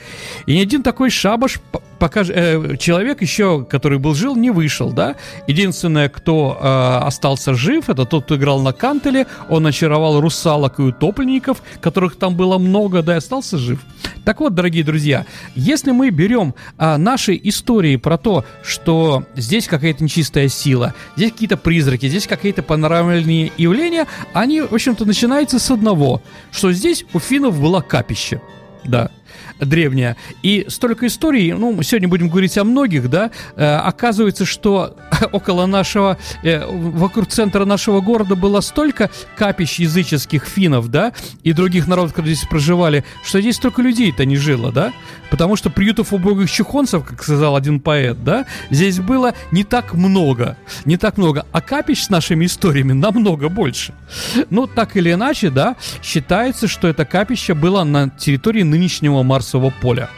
И 0.46 0.56
ни 0.56 0.62
один 0.62 0.82
такой 0.82 1.10
шабаш 1.10 1.60
пока 2.02 2.22
э, 2.22 2.76
человек 2.78 3.22
еще, 3.22 3.64
который 3.64 4.00
был 4.00 4.14
жил, 4.16 4.34
не 4.34 4.50
вышел, 4.50 4.90
да. 4.90 5.14
Единственное, 5.46 6.08
кто 6.08 6.58
э, 6.60 7.06
остался 7.06 7.54
жив, 7.54 7.88
это 7.88 8.04
тот, 8.04 8.24
кто 8.24 8.34
играл 8.34 8.60
на 8.60 8.72
кантеле. 8.72 9.28
Он 9.48 9.64
очаровал 9.68 10.20
русалок 10.20 10.80
и 10.80 10.82
утопленников, 10.82 11.62
которых 11.80 12.16
там 12.16 12.34
было 12.34 12.58
много, 12.58 13.02
да, 13.02 13.14
и 13.14 13.18
остался 13.18 13.56
жив. 13.56 13.78
Так 14.24 14.40
вот, 14.40 14.52
дорогие 14.52 14.82
друзья, 14.82 15.26
если 15.54 15.92
мы 15.92 16.10
берем 16.10 16.56
э, 16.76 16.96
наши 16.96 17.38
истории 17.40 17.94
про 17.94 18.18
то, 18.18 18.44
что 18.64 19.22
здесь 19.36 19.68
какая-то 19.68 20.02
нечистая 20.02 20.48
сила, 20.48 20.94
здесь 21.14 21.30
какие-то 21.30 21.56
призраки, 21.56 22.08
здесь 22.08 22.26
какие-то 22.26 22.64
панорамные 22.64 23.52
явления, 23.56 24.08
они, 24.32 24.60
в 24.60 24.74
общем-то, 24.74 25.04
начинаются 25.04 25.60
с 25.60 25.70
одного, 25.70 26.20
что 26.50 26.72
здесь 26.72 27.04
у 27.12 27.20
финнов 27.20 27.60
было 27.60 27.80
капище. 27.80 28.40
Да, 28.84 29.12
древняя. 29.64 30.16
И 30.42 30.66
столько 30.68 31.06
историй, 31.06 31.52
ну, 31.52 31.82
сегодня 31.82 32.08
будем 32.08 32.28
говорить 32.28 32.56
о 32.58 32.64
многих, 32.64 33.08
да, 33.08 33.30
э, 33.56 33.64
оказывается, 33.64 34.44
что 34.44 34.96
около 35.32 35.66
нашего, 35.66 36.18
э, 36.42 36.66
вокруг 36.66 37.28
центра 37.28 37.64
нашего 37.64 38.00
города 38.00 38.36
было 38.36 38.60
столько 38.60 39.10
капищ 39.36 39.78
языческих 39.78 40.44
финнов, 40.44 40.88
да, 40.88 41.12
и 41.42 41.52
других 41.52 41.86
народов, 41.86 42.12
которые 42.12 42.34
здесь 42.34 42.48
проживали, 42.48 43.04
что 43.24 43.40
здесь 43.40 43.56
столько 43.56 43.82
людей-то 43.82 44.24
не 44.24 44.36
жило, 44.36 44.72
да, 44.72 44.92
потому 45.30 45.56
что 45.56 45.70
приютов 45.70 46.12
убогих 46.12 46.50
чухонцев, 46.50 47.04
как 47.04 47.22
сказал 47.22 47.56
один 47.56 47.80
поэт, 47.80 48.22
да, 48.24 48.46
здесь 48.70 48.98
было 48.98 49.34
не 49.50 49.64
так 49.64 49.94
много, 49.94 50.56
не 50.84 50.96
так 50.96 51.16
много, 51.18 51.46
а 51.52 51.60
капищ 51.60 52.02
с 52.02 52.10
нашими 52.10 52.46
историями 52.46 52.92
намного 52.92 53.48
больше. 53.48 53.94
Ну, 54.50 54.66
так 54.66 54.96
или 54.96 55.12
иначе, 55.12 55.50
да, 55.50 55.76
считается, 56.02 56.68
что 56.68 56.88
это 56.88 57.04
капище 57.04 57.54
было 57.54 57.84
на 57.84 58.10
территории 58.10 58.62
нынешнего 58.62 59.22
Марсового 59.52 59.72
поля. 59.80 60.08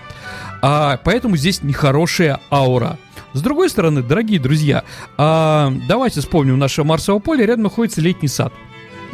А, 0.63 0.99
поэтому 1.03 1.37
здесь 1.37 1.63
нехорошая 1.63 2.41
аура. 2.51 2.99
С 3.33 3.43
другой 3.43 3.69
стороны, 3.69 4.03
дорогие 4.03 4.39
друзья, 4.39 4.85
а, 5.19 5.73
давайте 5.89 6.21
вспомним 6.21 6.59
наше 6.59 6.85
Марсово 6.85 7.19
поле. 7.19 7.45
Рядом 7.45 7.65
находится 7.65 8.01
летний 8.01 8.29
сад 8.29 8.53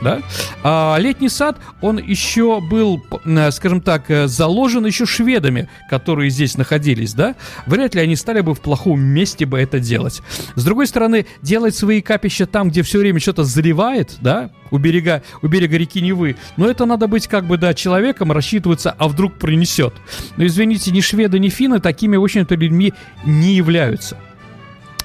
да? 0.03 0.21
А 0.63 0.97
летний 0.99 1.29
сад, 1.29 1.59
он 1.81 1.99
еще 1.99 2.61
был, 2.61 3.03
э, 3.25 3.51
скажем 3.51 3.81
так, 3.81 4.11
э, 4.11 4.27
заложен 4.27 4.87
еще 4.87 5.07
шведами, 5.07 5.69
которые 5.89 6.31
здесь 6.31 6.57
находились, 6.57 7.15
да? 7.15 7.35
Вряд 7.67 7.95
ли 7.95 8.01
они 8.01 8.17
стали 8.17 8.41
бы 8.41 8.55
в 8.55 8.61
плохом 8.61 9.01
месте 9.01 9.47
бы 9.47 9.59
это 9.59 9.81
делать. 9.81 10.23
С 10.55 10.65
другой 10.65 10.87
стороны, 10.87 11.27
делать 11.43 11.75
свои 11.75 12.01
капища 12.01 12.47
там, 12.47 12.71
где 12.71 12.83
все 12.83 12.99
время 12.99 13.21
что-то 13.21 13.45
заливает, 13.45 14.17
да, 14.21 14.51
у 14.71 14.79
берега, 14.79 15.23
у 15.43 15.49
берега 15.49 15.77
реки 15.77 16.01
Невы, 16.01 16.37
но 16.57 16.69
это 16.69 16.87
надо 16.87 17.07
быть 17.07 17.27
как 17.27 17.45
бы, 17.47 17.59
да, 17.59 17.75
человеком, 17.75 18.33
рассчитываться, 18.33 18.95
а 18.97 19.09
вдруг 19.09 19.39
принесет. 19.39 19.95
Но, 20.37 20.47
извините, 20.47 20.91
ни 20.91 21.01
шведы, 21.01 21.39
ни 21.39 21.49
финны 21.49 21.81
такими, 21.81 22.17
в 22.17 22.25
общем-то, 22.25 22.55
людьми 22.55 22.95
не 23.25 23.55
являются. 23.55 24.17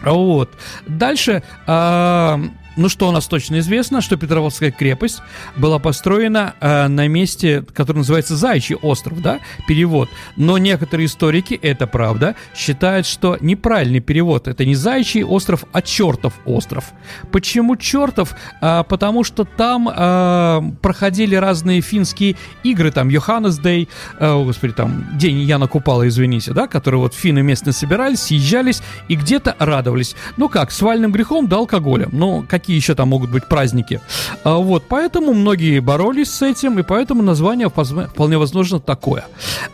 Вот. 0.03 0.51
Дальше... 0.87 1.43
А, 1.67 2.39
ну 2.77 2.89
что 2.89 3.07
у 3.07 3.11
нас 3.11 3.27
точно 3.27 3.59
известно, 3.59 4.01
что 4.01 4.17
Петровская 4.17 4.71
крепость 4.71 5.21
была 5.55 5.79
построена 5.79 6.55
э, 6.59 6.87
на 6.87 7.07
месте, 7.07 7.63
который 7.73 7.97
называется 7.97 8.35
Зайчий 8.35 8.75
остров, 8.75 9.21
да, 9.21 9.39
перевод. 9.67 10.09
Но 10.35 10.57
некоторые 10.57 11.07
историки, 11.07 11.53
это 11.53 11.87
правда, 11.87 12.35
считают, 12.55 13.05
что 13.05 13.37
неправильный 13.39 13.99
перевод. 13.99 14.47
Это 14.47 14.65
не 14.65 14.75
Зайчий 14.75 15.23
остров, 15.23 15.65
а 15.71 15.81
Чертов 15.81 16.33
остров. 16.45 16.93
Почему 17.31 17.75
Чертов? 17.75 18.35
А, 18.61 18.83
потому 18.83 19.23
что 19.23 19.45
там 19.45 19.89
а, 19.91 20.63
проходили 20.81 21.35
разные 21.35 21.81
финские 21.81 22.35
игры, 22.63 22.91
там 22.91 23.09
Йоханнес 23.09 23.57
Дэй, 23.57 23.89
а, 24.19 24.43
господи, 24.43 24.73
там 24.73 25.17
День 25.17 25.39
Яна 25.41 25.67
Купала, 25.67 26.07
извините, 26.07 26.53
да, 26.53 26.67
которые 26.67 26.99
вот 26.99 27.13
финны 27.13 27.41
местно 27.41 27.71
собирались, 27.71 28.21
съезжались 28.21 28.81
и 29.07 29.15
где-то 29.15 29.55
радовались. 29.59 30.15
Ну 30.37 30.49
как, 30.49 30.71
с 30.71 30.81
вальным 30.81 31.11
грехом 31.11 31.47
да 31.47 31.57
алкоголем. 31.57 32.09
Ну, 32.11 32.45
как 32.47 32.64
какие 32.65 32.77
еще 32.77 32.95
там 32.95 33.09
могут 33.09 33.29
быть 33.29 33.45
праздники. 33.45 34.01
А, 34.43 34.55
вот, 34.55 34.85
поэтому 34.89 35.33
многие 35.33 35.79
боролись 35.79 36.31
с 36.31 36.41
этим, 36.41 36.79
и 36.79 36.83
поэтому 36.83 37.21
название 37.21 37.69
вполне 37.69 38.37
возможно 38.39 38.79
такое. 38.79 39.25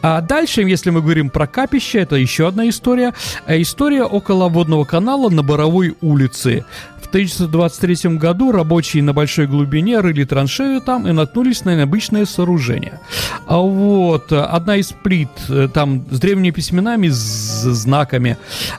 А 0.02 0.20
дальше, 0.20 0.62
если 0.62 0.90
мы 0.90 1.02
говорим 1.02 1.30
про 1.30 1.48
капище, 1.48 2.00
это 2.00 2.18
еще 2.18 2.50
одна 2.50 2.68
история. 2.68 3.14
Э, 3.48 3.62
история 3.62 4.04
около 4.04 4.50
водного 4.50 4.84
канала 4.84 5.30
на 5.30 5.42
Боровой 5.42 5.96
улице. 6.02 6.66
В 7.02 7.08
1923 7.08 8.18
году 8.18 8.52
рабочие 8.52 9.04
на 9.04 9.14
большой 9.14 9.48
глубине 9.48 10.02
рыли 10.02 10.26
траншею 10.26 10.82
там 10.82 11.08
и 11.08 11.14
наткнулись 11.14 11.64
на 11.64 11.76
необычное 11.76 12.26
сооружение. 12.26 13.00
А 13.48 13.58
вот 13.58 14.34
одна 14.34 14.76
из 14.76 14.92
плит 14.92 15.30
э, 15.48 15.70
там 15.74 16.04
с 16.12 16.20
древними 16.20 16.52
письменами, 16.52 17.08
с 17.08 17.64
знаками, 17.64 18.38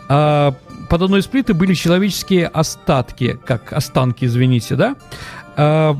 а, 0.09 0.55
под 0.93 1.01
одной 1.01 1.21
из 1.21 1.27
плиты 1.27 1.55
были 1.55 1.73
человеческие 1.73 2.49
остатки, 2.49 3.39
как 3.47 3.73
останки, 3.73 4.27
извините, 4.27 4.77
да? 4.77 4.95
А, 5.57 5.97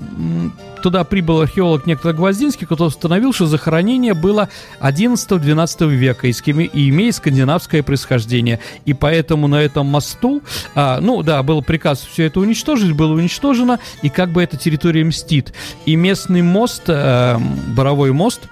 туда 0.83 1.03
прибыл 1.05 1.41
археолог 1.41 1.87
некто 1.87 2.13
Гвоздинский, 2.13 2.67
который 2.67 2.89
установил, 2.89 3.33
что 3.33 3.47
захоронение 3.47 4.13
было 4.13 4.51
11-12 4.83 5.89
века 5.89 6.27
и 6.27 6.91
имеет 6.91 7.15
скандинавское 7.15 7.83
происхождение. 7.83 8.59
И 8.85 8.93
поэтому 8.93 9.49
на 9.49 9.63
этом 9.63 9.87
мосту, 9.87 10.43
а, 10.75 11.01
ну 11.01 11.23
да, 11.23 11.43
был 11.43 11.63
приказ 11.63 12.03
все 12.03 12.25
это 12.25 12.41
уничтожить, 12.41 12.93
было 12.93 13.15
уничтожено, 13.15 13.79
и 14.03 14.11
как 14.11 14.29
бы 14.29 14.43
эта 14.43 14.59
территория 14.59 15.05
мстит. 15.05 15.55
И 15.87 15.97
местный 15.97 16.43
мост, 16.43 16.83
э, 16.89 17.39
Боровой 17.75 18.13
мост, 18.13 18.43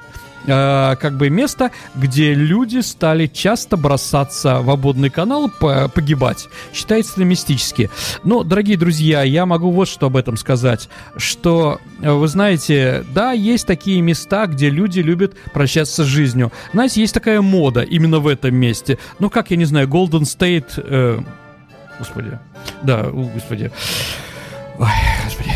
э, 0.46 0.96
как 0.96 1.16
бы 1.16 1.30
место, 1.30 1.70
где 1.94 2.34
люди 2.34 2.78
стали 2.78 3.26
часто 3.26 3.76
бросаться 3.76 4.60
в 4.60 4.74
водный 4.76 5.10
канал, 5.10 5.50
погибать. 5.50 6.48
Считается 6.72 7.12
это 7.12 7.24
мистически. 7.24 7.90
Но, 8.24 8.42
дорогие 8.42 8.76
друзья, 8.76 9.22
я 9.22 9.46
могу 9.46 9.70
вот 9.70 9.88
что 9.88 10.06
об 10.06 10.16
этом 10.16 10.36
сказать, 10.36 10.88
что, 11.16 11.80
э, 12.00 12.10
вы 12.10 12.28
знаете, 12.28 13.04
да, 13.14 13.32
есть 13.32 13.66
такие 13.66 14.00
места, 14.00 14.46
где 14.46 14.70
люди 14.70 15.00
любят 15.00 15.34
прощаться 15.52 16.04
с 16.04 16.06
жизнью. 16.06 16.52
Знаете, 16.72 17.00
есть 17.00 17.14
такая 17.14 17.40
мода 17.40 17.82
именно 17.82 18.18
в 18.18 18.26
этом 18.26 18.54
месте. 18.54 18.98
Ну, 19.18 19.30
как, 19.30 19.50
я 19.50 19.56
не 19.56 19.64
знаю, 19.64 19.88
Golden 19.88 20.22
State... 20.22 20.72
Э, 20.76 21.20
господи. 21.98 22.38
Да, 22.82 23.04
господи. 23.04 23.70
Ой, 24.80 24.88
господи 25.24 25.50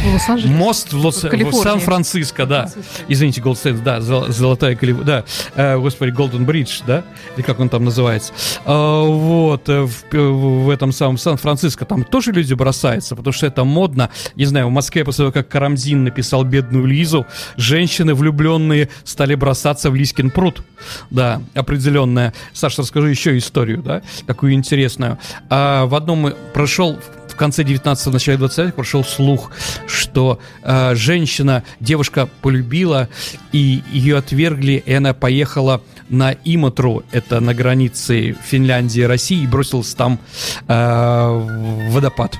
Мост 0.48 0.92
в, 0.92 0.98
Лос... 0.98 1.24
в 1.24 1.52
Сан-Франциско, 1.54 2.44
да. 2.44 2.70
Извините, 3.08 3.40
Golden 3.40 3.61
State, 3.61 3.82
да, 3.82 4.02
золотая 4.02 4.76
Калифорния, 4.76 5.06
да, 5.06 5.24
э, 5.54 5.78
господи, 5.78 6.10
Golden 6.10 6.44
Bridge, 6.44 6.82
да, 6.86 7.04
или 7.34 7.42
как 7.42 7.58
он 7.58 7.70
там 7.70 7.86
называется. 7.86 8.34
А, 8.66 9.02
вот, 9.02 9.66
э, 9.70 9.86
в, 9.86 10.12
в 10.12 10.68
этом 10.68 10.92
самом 10.92 11.16
Сан-Франциско 11.16 11.86
там 11.86 12.04
тоже 12.04 12.32
люди 12.32 12.52
бросаются, 12.52 13.16
потому 13.16 13.32
что 13.32 13.46
это 13.46 13.64
модно. 13.64 14.10
Не 14.36 14.44
знаю, 14.44 14.66
в 14.66 14.70
Москве 14.70 15.06
после 15.06 15.22
того, 15.22 15.32
как 15.32 15.48
Карамзин 15.48 16.04
написал 16.04 16.44
«Бедную 16.44 16.84
Лизу», 16.84 17.26
женщины 17.56 18.14
влюбленные 18.14 18.90
стали 19.04 19.34
бросаться 19.34 19.90
в 19.90 19.94
Лизин 19.94 20.30
пруд. 20.30 20.62
Да, 21.08 21.40
определенная. 21.54 22.34
Саша, 22.52 22.82
расскажу 22.82 23.06
еще 23.06 23.38
историю, 23.38 23.82
да, 23.82 24.02
такую 24.26 24.52
интересную. 24.52 25.18
А, 25.48 25.86
в 25.86 25.94
одном 25.94 26.34
прошел 26.52 26.98
в 27.34 27.36
конце 27.36 27.62
19-го, 27.62 28.12
начале 28.12 28.38
20-х 28.38 28.72
прошел 28.72 29.04
слух, 29.04 29.50
что 29.86 30.38
э, 30.62 30.94
женщина, 30.94 31.64
девушка 31.80 32.28
полюбила, 32.42 33.08
и 33.52 33.82
ее 33.92 34.18
отвергли, 34.18 34.82
и 34.84 34.92
она 34.92 35.14
поехала 35.14 35.82
на 36.08 36.32
Иматру, 36.44 37.02
это 37.10 37.40
на 37.40 37.54
границе 37.54 38.36
Финляндии 38.44 39.00
и 39.00 39.06
России, 39.06 39.42
и 39.42 39.46
бросилась 39.46 39.94
там 39.94 40.20
э, 40.68 40.72
в 40.72 41.90
водопад. 41.90 42.38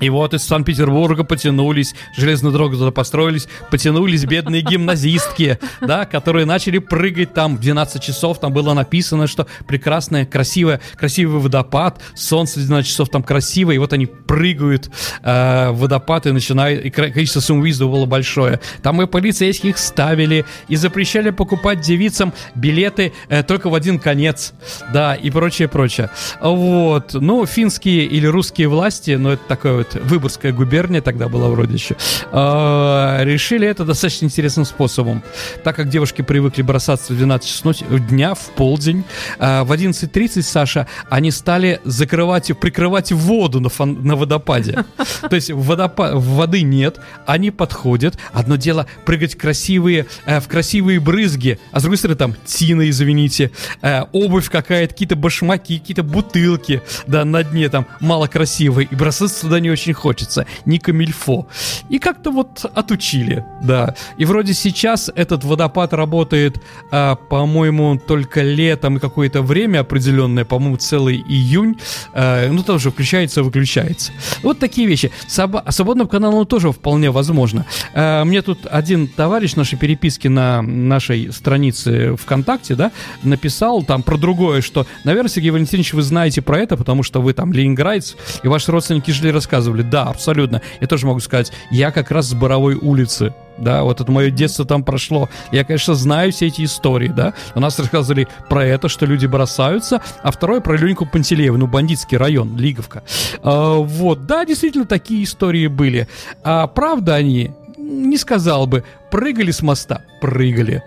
И 0.00 0.08
вот 0.08 0.34
из 0.34 0.44
Санкт-Петербурга 0.44 1.24
потянулись, 1.24 1.94
железную 2.16 2.52
дорогу 2.52 2.76
туда 2.76 2.90
построились, 2.90 3.48
потянулись 3.70 4.24
бедные 4.24 4.62
гимназистки, 4.62 5.58
да, 5.80 6.06
которые 6.06 6.46
начали 6.46 6.78
прыгать 6.78 7.34
там 7.34 7.56
в 7.56 7.60
12 7.60 8.02
часов, 8.02 8.40
там 8.40 8.52
было 8.52 8.72
написано, 8.72 9.26
что 9.26 9.46
прекрасная, 9.66 10.24
красивая, 10.24 10.80
красивый 10.96 11.40
водопад, 11.40 12.00
солнце 12.14 12.60
в 12.60 12.62
12 12.64 12.90
часов 12.90 13.08
там 13.10 13.22
красиво, 13.22 13.72
и 13.72 13.78
вот 13.78 13.92
они 13.92 14.06
прыгают 14.06 14.90
э, 15.22 15.70
в 15.70 15.90
водопад 15.90 16.26
и 16.26 16.32
начинают, 16.32 16.84
и 16.84 16.90
количество 16.90 17.40
самоубийств 17.40 17.82
было 17.82 18.06
большое. 18.06 18.60
Там 18.82 19.02
и 19.02 19.06
полицейских 19.06 19.76
ставили, 19.78 20.44
и 20.68 20.76
запрещали 20.76 21.30
покупать 21.30 21.80
девицам 21.80 22.32
билеты 22.54 23.12
э, 23.28 23.42
только 23.42 23.68
в 23.68 23.74
один 23.74 23.98
конец, 23.98 24.54
да, 24.92 25.14
и 25.14 25.30
прочее, 25.30 25.68
прочее. 25.68 26.10
Вот, 26.40 27.14
ну, 27.14 27.44
финские 27.44 28.04
или 28.04 28.26
русские 28.26 28.68
власти, 28.68 29.12
ну, 29.12 29.30
это 29.30 29.42
такое 29.48 29.74
вот 29.78 29.89
Выборгская 29.94 30.52
губерния 30.52 31.00
тогда 31.00 31.28
была 31.28 31.48
вроде 31.48 31.74
еще, 31.74 31.96
э, 32.32 33.24
решили 33.24 33.66
это 33.66 33.84
достаточно 33.84 34.26
интересным 34.26 34.64
способом. 34.64 35.22
Так 35.64 35.76
как 35.76 35.88
девушки 35.88 36.22
привыкли 36.22 36.62
бросаться 36.62 37.12
в 37.12 37.16
12 37.16 37.48
часов 37.48 37.76
дня, 38.08 38.34
в 38.34 38.50
полдень, 38.50 39.04
э, 39.38 39.62
в 39.62 39.72
11.30, 39.72 40.42
Саша, 40.42 40.86
они 41.08 41.30
стали 41.30 41.80
закрывать, 41.84 42.50
прикрывать 42.58 43.12
воду 43.12 43.60
на, 43.60 43.68
фон, 43.68 44.04
на 44.04 44.16
водопаде. 44.16 44.84
То 45.28 45.36
есть 45.36 45.50
водопад, 45.50 46.14
воды 46.14 46.62
нет, 46.62 47.00
они 47.26 47.50
подходят. 47.50 48.18
Одно 48.32 48.56
дело 48.56 48.86
прыгать 49.04 49.34
красивые, 49.36 50.06
э, 50.26 50.40
в 50.40 50.48
красивые 50.48 51.00
брызги, 51.00 51.58
а 51.72 51.80
с 51.80 51.82
другой 51.82 51.98
стороны 51.98 52.16
там 52.16 52.36
тина, 52.44 52.88
извините, 52.88 53.50
э, 53.82 54.02
обувь 54.12 54.50
какая-то, 54.50 54.92
какие-то 54.92 55.16
башмаки, 55.16 55.78
какие-то 55.78 56.02
бутылки, 56.02 56.82
да, 57.06 57.24
на 57.24 57.42
дне 57.42 57.68
там 57.68 57.86
мало 58.00 58.26
красивые, 58.26 58.88
и 58.90 58.94
бросаться 58.94 59.42
туда 59.42 59.60
не 59.60 59.70
очень 59.70 59.79
очень 59.80 59.94
хочется, 59.94 60.46
не 60.66 60.78
камильфо. 60.78 61.46
И 61.88 61.98
как-то 61.98 62.30
вот 62.30 62.64
отучили, 62.74 63.44
да. 63.62 63.94
И 64.18 64.24
вроде 64.26 64.52
сейчас 64.52 65.10
этот 65.14 65.44
водопад 65.44 65.94
работает, 65.94 66.60
а, 66.90 67.14
по-моему, 67.14 67.98
только 67.98 68.42
летом 68.42 68.98
и 68.98 69.00
какое-то 69.00 69.42
время 69.42 69.80
определенное, 69.80 70.44
по-моему, 70.44 70.76
целый 70.76 71.16
июнь, 71.16 71.78
а, 72.12 72.50
ну, 72.50 72.62
тоже 72.62 72.90
включается, 72.90 73.42
выключается. 73.42 74.12
Вот 74.42 74.58
такие 74.58 74.86
вещи. 74.86 75.10
Соб- 75.28 75.70
свободным 75.70 76.08
каналом 76.08 76.46
тоже 76.46 76.72
вполне 76.72 77.10
возможно. 77.10 77.64
А, 77.94 78.24
мне 78.24 78.42
тут 78.42 78.66
один 78.70 79.08
товарищ 79.08 79.54
нашей 79.54 79.78
переписки 79.78 80.28
на 80.28 80.60
нашей 80.62 81.32
странице 81.32 82.16
ВКонтакте, 82.16 82.74
да, 82.74 82.92
написал 83.22 83.82
там 83.82 84.02
про 84.02 84.18
другое, 84.18 84.60
что, 84.60 84.86
наверное, 85.04 85.30
Сергей 85.30 85.50
Валентинович, 85.50 85.94
вы 85.94 86.02
знаете 86.02 86.42
про 86.42 86.58
это, 86.58 86.76
потому 86.76 87.02
что 87.02 87.22
вы 87.22 87.32
там 87.32 87.52
ленинградец, 87.52 88.16
и 88.42 88.48
ваши 88.48 88.70
родственники 88.70 89.10
жили 89.10 89.30
рассказывали 89.30 89.69
рассказывали. 89.70 89.82
Да, 89.82 90.04
абсолютно. 90.04 90.62
Я 90.80 90.86
тоже 90.86 91.06
могу 91.06 91.20
сказать, 91.20 91.52
я 91.70 91.90
как 91.90 92.10
раз 92.10 92.26
с 92.26 92.34
Боровой 92.34 92.74
улицы. 92.74 93.32
Да, 93.58 93.82
вот 93.82 94.00
это 94.00 94.10
мое 94.10 94.30
детство 94.30 94.64
там 94.64 94.82
прошло. 94.82 95.28
Я, 95.52 95.64
конечно, 95.64 95.94
знаю 95.94 96.32
все 96.32 96.46
эти 96.46 96.64
истории, 96.64 97.08
да. 97.08 97.34
У 97.54 97.60
нас 97.60 97.78
рассказывали 97.78 98.26
про 98.48 98.64
это, 98.64 98.88
что 98.88 99.04
люди 99.04 99.26
бросаются, 99.26 100.00
а 100.22 100.30
второе 100.30 100.60
про 100.60 100.76
Леньку 100.76 101.04
Пантелеева, 101.04 101.58
ну, 101.58 101.66
бандитский 101.66 102.16
район, 102.16 102.56
Лиговка. 102.56 103.02
А, 103.42 103.74
вот, 103.76 104.26
да, 104.26 104.46
действительно, 104.46 104.86
такие 104.86 105.24
истории 105.24 105.66
были. 105.66 106.08
А 106.42 106.66
правда 106.68 107.16
они, 107.16 107.50
не 107.76 108.16
сказал 108.16 108.66
бы, 108.66 108.84
прыгали 109.10 109.50
с 109.50 109.60
моста, 109.60 110.02
прыгали. 110.22 110.82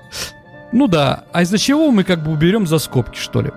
Ну 0.72 0.88
да, 0.88 1.26
а 1.32 1.44
из-за 1.44 1.60
чего 1.60 1.92
мы 1.92 2.04
как 2.04 2.24
бы 2.24 2.32
уберем 2.32 2.66
за 2.66 2.80
скобки, 2.80 3.20
что 3.20 3.42
ли? 3.42 3.52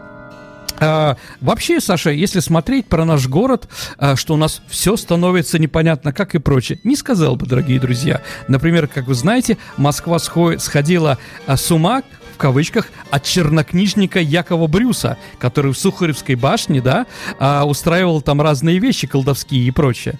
А, 0.80 1.16
вообще, 1.40 1.80
Саша, 1.80 2.10
если 2.10 2.40
смотреть 2.40 2.86
про 2.86 3.04
наш 3.04 3.26
город, 3.28 3.68
а, 3.98 4.16
что 4.16 4.34
у 4.34 4.36
нас 4.36 4.62
все 4.68 4.96
становится 4.96 5.58
непонятно, 5.58 6.12
как 6.12 6.34
и 6.34 6.38
прочее, 6.38 6.78
не 6.84 6.96
сказал 6.96 7.36
бы, 7.36 7.46
дорогие 7.46 7.80
друзья. 7.80 8.22
Например, 8.48 8.86
как 8.86 9.06
вы 9.06 9.14
знаете, 9.14 9.58
Москва 9.76 10.18
сходила 10.18 11.18
а, 11.46 11.56
с 11.56 11.70
ума, 11.70 12.02
в 12.34 12.38
кавычках, 12.38 12.88
от 13.10 13.22
чернокнижника 13.24 14.20
Якова 14.20 14.66
Брюса, 14.66 15.16
который 15.38 15.72
в 15.72 15.78
Сухаревской 15.78 16.34
башне, 16.34 16.82
да, 16.82 17.06
а, 17.38 17.64
устраивал 17.64 18.20
там 18.20 18.42
разные 18.42 18.78
вещи 18.78 19.06
колдовские 19.06 19.66
и 19.66 19.70
прочее 19.70 20.18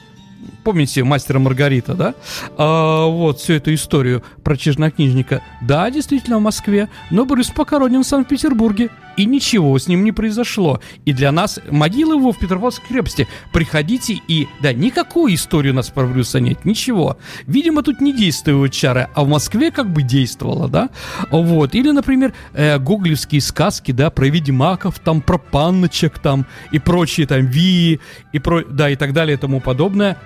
помните 0.66 1.05
мастера 1.05 1.38
Маргарита, 1.38 1.94
да? 1.94 2.14
А, 2.59 3.07
вот 3.07 3.38
всю 3.38 3.52
эту 3.52 3.72
историю 3.72 4.24
про 4.42 4.57
чернокнижника. 4.57 5.40
Да, 5.62 5.88
действительно, 5.92 6.38
в 6.38 6.42
Москве, 6.42 6.88
но 7.12 7.24
Брюс 7.24 7.50
похоронен 7.50 8.02
в 8.02 8.07
Санкт-Петербурге. 8.07 8.90
И 9.16 9.24
ничего 9.24 9.79
с 9.79 9.88
ним 9.88 10.05
не 10.05 10.12
произошло. 10.12 10.81
И 11.07 11.12
для 11.12 11.33
нас 11.33 11.59
могила 11.70 12.14
его 12.14 12.33
в 12.33 12.38
Петропавловской 12.38 12.88
крепости. 12.88 13.29
Приходите 13.52 14.20
и... 14.29 14.46
Да, 14.61 14.72
никакой 14.72 15.37
истории 15.37 15.70
у 15.70 15.74
нас 15.74 15.88
про 15.88 16.05
Брюса 16.05 16.40
нет, 16.40 16.64
ничего. 16.64 17.16
Видимо, 17.46 17.83
тут 17.83 18.00
не 18.00 18.12
действуют 18.12 18.72
чары, 18.72 19.09
а 19.14 19.24
в 19.24 19.29
Москве 19.29 19.70
как 19.70 19.90
бы 19.90 20.02
действовало, 20.02 20.68
да? 20.68 20.90
Вот. 21.31 21.74
Или, 21.74 21.92
например, 21.92 22.35
э, 22.52 22.79
гоголевские 22.79 23.40
сказки, 23.40 23.92
да, 23.92 24.11
про 24.11 24.26
ведьмаков, 24.26 24.98
там, 24.98 25.22
про 25.22 25.38
панночек, 25.38 26.18
там, 26.18 26.44
и 26.72 26.79
прочие, 26.79 27.26
там, 27.26 27.46
вии, 27.46 28.00
и 28.33 28.38
про... 28.38 28.64
Да, 28.64 28.90
и 28.90 28.96
так 28.96 29.12
далее, 29.12 29.37
и 29.37 29.40
тому 29.40 29.61
подобное. 29.61 30.18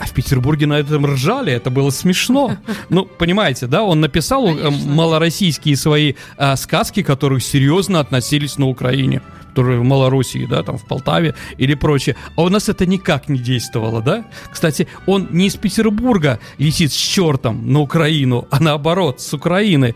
А 0.00 0.06
в 0.06 0.12
Петербурге 0.12 0.66
на 0.66 0.78
этом 0.78 1.04
ржали, 1.04 1.52
это 1.52 1.68
было 1.68 1.90
смешно. 1.90 2.56
Ну, 2.88 3.04
понимаете, 3.04 3.66
да, 3.66 3.82
он 3.82 4.00
написал 4.00 4.48
э, 4.48 4.56
Конечно. 4.56 4.90
малороссийские 4.90 5.76
свои 5.76 6.14
а, 6.38 6.56
сказки, 6.56 7.02
которые 7.02 7.40
серьезно 7.40 8.00
относились 8.00 8.56
на 8.56 8.66
Украине 8.66 9.20
которые 9.50 9.80
в 9.80 9.84
Малороссии, 9.84 10.46
да, 10.46 10.62
там 10.62 10.78
в 10.78 10.86
Полтаве 10.86 11.34
или 11.58 11.74
прочее. 11.74 12.16
А 12.36 12.42
у 12.42 12.48
нас 12.48 12.68
это 12.68 12.86
никак 12.86 13.28
не 13.28 13.38
действовало, 13.38 14.00
да? 14.00 14.24
Кстати, 14.50 14.86
он 15.06 15.28
не 15.30 15.48
из 15.48 15.56
Петербурга 15.56 16.38
летит 16.58 16.92
с 16.92 16.96
чертом 16.96 17.72
на 17.72 17.80
Украину, 17.80 18.46
а 18.50 18.60
наоборот, 18.60 19.20
с 19.20 19.34
Украины 19.34 19.94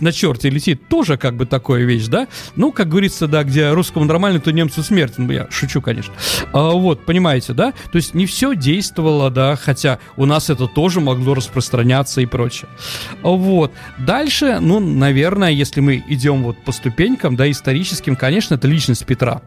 на 0.00 0.12
черте 0.12 0.50
летит. 0.50 0.88
Тоже 0.88 1.16
как 1.16 1.36
бы 1.36 1.46
такая 1.46 1.84
вещь, 1.84 2.06
да? 2.06 2.28
Ну, 2.56 2.72
как 2.72 2.88
говорится, 2.88 3.28
да, 3.28 3.44
где 3.44 3.70
русскому 3.72 4.04
нормально, 4.04 4.40
то 4.40 4.50
немцу 4.50 4.82
смерть. 4.82 5.14
Ну, 5.18 5.30
я 5.30 5.48
шучу, 5.50 5.80
конечно. 5.82 6.14
А, 6.52 6.70
вот, 6.70 7.04
понимаете, 7.04 7.52
да? 7.52 7.72
То 7.92 7.96
есть 7.96 8.14
не 8.14 8.26
все 8.26 8.54
действовало, 8.54 9.30
да, 9.30 9.56
хотя 9.56 9.98
у 10.16 10.24
нас 10.24 10.50
это 10.50 10.66
тоже 10.66 11.00
могло 11.00 11.34
распространяться 11.34 12.20
и 12.20 12.26
прочее. 12.26 12.68
Вот. 13.22 13.72
Дальше, 13.98 14.58
ну, 14.60 14.80
наверное, 14.80 15.50
если 15.50 15.80
мы 15.80 16.02
идем 16.08 16.42
вот 16.42 16.56
по 16.64 16.72
ступенькам, 16.72 17.36
да, 17.36 17.50
историческим, 17.50 18.16
конечно, 18.16 18.54
это 18.54 18.68
лично 18.68 18.85
личность 18.86 19.06
Петра. 19.06 19.42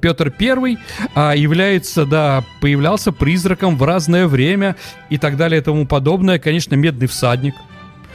Петр 0.00 0.32
I 0.38 0.78
а, 1.14 1.34
является, 1.34 2.04
да, 2.04 2.44
появлялся 2.60 3.12
призраком 3.12 3.78
в 3.78 3.82
разное 3.82 4.26
время 4.26 4.76
и 5.08 5.18
так 5.18 5.36
далее 5.36 5.60
и 5.60 5.64
тому 5.64 5.86
подобное. 5.86 6.38
Конечно, 6.38 6.74
медный 6.74 7.06
всадник. 7.06 7.54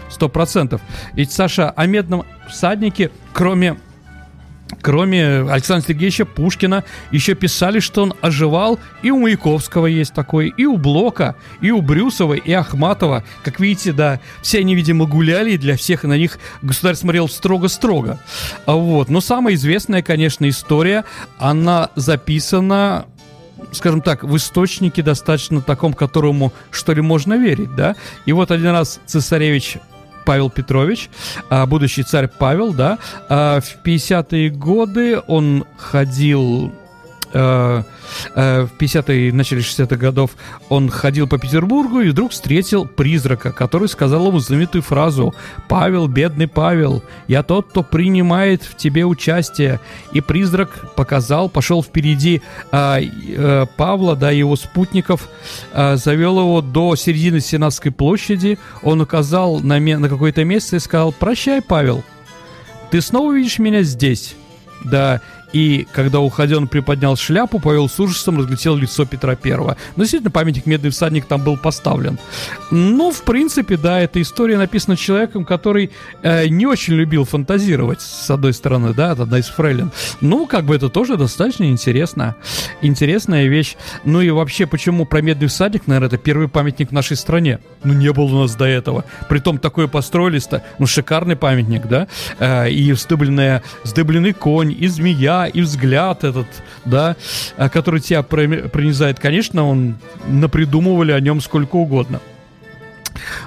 Сто 0.10 0.27
процентов. 0.27 0.82
Ведь, 1.13 1.32
Саша, 1.32 1.69
о 1.69 1.86
медном 1.86 2.25
всаднике, 2.49 3.12
кроме 3.34 3.77
Кроме 4.82 5.41
Александра 5.49 5.88
Сергеевича 5.88 6.25
Пушкина, 6.25 6.84
еще 7.12 7.34
писали, 7.34 7.79
что 7.79 8.03
он 8.03 8.13
оживал. 8.21 8.79
И 9.01 9.12
у 9.12 9.19
Маяковского 9.19 9.88
есть 9.88 10.13
такой, 10.13 10.53
и 10.55 10.65
у 10.65 10.77
Блока, 10.77 11.36
и 11.62 11.71
у 11.71 11.82
Брюсова, 11.82 12.34
и 12.34 12.51
Ахматова. 12.51 13.23
Как 13.43 13.60
видите, 13.60 13.91
да, 13.91 14.19
все 14.41 14.60
они, 14.60 14.75
видимо, 14.75 15.05
гуляли, 15.05 15.51
и 15.51 15.58
для 15.58 15.75
всех 15.75 16.03
на 16.03 16.17
них 16.17 16.39
государь 16.62 16.95
смотрел 16.95 17.27
строго-строго. 17.27 18.19
А 18.65 18.75
вот. 18.75 19.10
Но 19.10 19.21
самая 19.21 19.55
известная, 19.55 20.01
конечно, 20.01 20.47
история, 20.47 21.03
она 21.39 21.89
записана 21.95 23.05
скажем 23.71 24.01
так, 24.01 24.23
в 24.23 24.36
источнике 24.36 25.03
достаточно 25.03 25.62
таком, 25.62 25.93
которому, 25.93 26.53
что 26.71 26.93
ли, 26.93 27.01
можно 27.01 27.36
верить, 27.36 27.75
да? 27.75 27.95
И 28.25 28.32
вот 28.32 28.51
один 28.51 28.69
раз 28.69 28.99
цесаревич 29.05 29.77
Павел 30.25 30.49
Петрович, 30.49 31.10
а, 31.49 31.65
будущий 31.65 32.03
царь 32.03 32.27
Павел, 32.27 32.73
да, 32.73 32.97
а, 33.29 33.60
в 33.62 33.84
50-е 33.84 34.49
годы 34.49 35.19
он 35.27 35.65
ходил 35.77 36.71
э, 37.34 37.84
э, 38.36 38.62
в 38.65 38.82
50-е, 38.82 39.34
начале 39.34 39.62
60-х 39.62 39.96
годов 39.96 40.32
он 40.70 40.89
ходил 40.89 41.28
по 41.28 41.38
Петербургу 41.38 42.02
и 42.02 42.10
вдруг 42.10 42.32
встретил 42.32 42.86
призрака, 42.86 43.52
который 43.52 43.88
сказал 43.88 44.28
ему 44.28 44.39
знаменитую 44.39 44.82
фразу 44.82 45.34
«Павел, 45.68 46.08
бедный 46.08 46.48
Павел, 46.48 47.04
я 47.28 47.44
тот, 47.44 47.70
кто 47.70 47.84
принимает 47.84 48.63
в 48.63 48.76
тебе 48.76 49.06
участие». 49.06 49.80
И 50.12 50.22
призрак 50.22 50.96
показал, 50.96 51.50
пошел 51.50 51.84
впереди 51.84 52.42
э, 52.72 53.02
э, 53.02 53.65
Павла, 53.78 54.15
да, 54.15 54.32
его 54.32 54.56
спутников, 54.56 55.30
э, 55.74 55.96
завел 55.98 56.39
его 56.39 56.62
до 56.62 56.96
середины 56.96 57.39
Сенатской 57.39 57.92
площади, 57.92 58.58
он 58.82 59.02
указал 59.02 59.60
на, 59.60 59.80
на 59.80 60.10
какое-то 60.10 60.44
место 60.44 60.76
и 60.76 60.80
сказал 60.80 61.12
«Прощай, 61.12 61.62
Павел, 61.62 62.04
ты 62.92 63.02
снова 63.02 63.34
видишь 63.34 63.60
меня 63.60 63.84
здесь». 63.84 64.36
Да, 64.84 65.22
и 65.54 65.88
когда 65.92 66.20
уходя 66.20 66.58
он 66.58 66.68
приподнял 66.68 67.16
шляпу, 67.16 67.60
Павел 67.60 67.90
с 67.90 68.00
ужасом 68.00 68.38
разглядел 68.38 68.76
лицо 68.76 69.06
Петра 69.06 69.36
Первого. 69.36 69.78
Но 69.96 70.04
действительно, 70.04 70.32
памятник 70.32 70.66
«Медный 70.66 70.90
всадник» 70.90 71.26
там 71.26 71.44
был 71.44 71.58
поставлен. 71.58 72.20
Ну, 72.72 73.12
в 73.12 73.24
принципе, 73.24 73.78
да, 73.78 74.00
эта 74.00 74.22
история 74.22 74.58
написана 74.58 74.96
человеком, 74.96 75.46
который 75.46 75.92
э, 76.22 76.48
не 76.48 76.66
очень 76.66 76.94
любил 76.94 77.26
фантазировать, 77.26 78.02
с 78.02 78.30
одной 78.30 78.54
стороны, 78.54 78.94
да, 78.94 79.14
это 79.14 79.24
одна 79.24 79.40
из 79.40 79.48
фрейлин. 79.48 79.92
Ну, 80.22 80.46
как 80.46 80.66
бы 80.66 80.76
это 80.76 80.90
тоже 80.90 81.18
достаточно 81.18 81.70
интересно. 81.70 82.36
Интересная 82.82 83.48
вещь. 83.48 83.76
Ну 84.06 84.22
и 84.22 84.30
вообще, 84.30 84.66
почему 84.66 85.06
про 85.06 85.22
«Медный 85.22 85.48
всадник», 85.48 85.88
наверное, 85.88 86.08
это 86.08 86.18
первый 86.18 86.48
памятник 86.48 86.90
в 86.90 86.94
нашей 86.94 87.18
стране? 87.18 87.60
Ну, 87.84 87.94
не 87.94 88.12
было 88.14 88.26
у 88.26 88.42
нас 88.42 88.56
до 88.56 88.66
этого. 88.66 89.06
Притом 89.30 89.58
такое 89.58 89.88
построили-то, 89.88 90.64
ну, 90.78 90.86
шикарный 90.86 91.36
памятник, 91.36 91.88
да, 91.88 92.08
э, 92.40 92.70
и 92.70 92.92
сдыбленная, 92.94 93.64
сдыбленный 93.84 94.34
конь, 94.34 94.76
и 94.78 94.88
змея, 94.88 95.38
и 95.47 95.62
взгляд 95.62 96.23
этот, 96.23 96.47
да, 96.86 97.15
а, 97.58 97.69
который 97.69 97.99
тебя 97.99 98.23
пронизает, 98.23 99.19
конечно, 99.19 99.67
он 99.67 99.95
напридумывали 100.28 101.12
о 101.12 101.19
нем 101.19 101.41
сколько 101.41 101.75
угодно. 101.75 102.19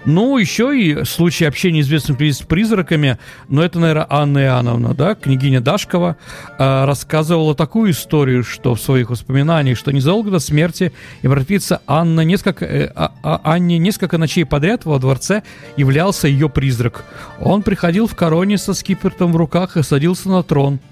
Ну, 0.05 0.37
еще 0.39 0.79
и 0.79 1.05
случай 1.05 1.45
общения 1.45 1.81
известных 1.81 2.19
людей 2.19 2.33
с 2.33 2.41
призраками, 2.41 3.19
но 3.49 3.63
это, 3.63 3.79
наверное, 3.79 4.07
Анна 4.09 4.39
Иоанновна, 4.39 4.95
да, 4.95 5.15
княгиня 5.15 5.61
Дашкова, 5.61 6.17
э, 6.59 6.85
рассказывала 6.85 7.55
такую 7.55 7.93
историю, 7.93 8.45
что 8.45 8.75
в 8.75 8.81
своих 8.81 9.11
воспоминаниях, 9.11 9.79
что 9.79 9.93
незадолго 9.93 10.31
до 10.31 10.39
смерти 10.39 10.93
императрица 11.23 11.81
Анна 11.87 12.23
несколько, 12.23 12.65
э, 12.65 12.91
а, 12.95 13.13
а, 13.23 13.41
Анне 13.45 13.79
несколько 13.79 14.19
ночей 14.19 14.45
подряд 14.45 14.85
во 14.85 14.99
дворце 14.99 15.43
являлся 15.77 16.29
ее 16.29 16.49
призрак. 16.49 17.05
Он 17.41 17.63
приходил 17.63 18.07
в 18.07 18.17
короне 18.17 18.59
со 18.59 18.75
скипертом 18.75 19.33
в 19.33 19.37
руках 19.37 19.77
и 19.77 19.83
садился 19.83 20.29
на 20.29 20.43
трон– 20.43 20.81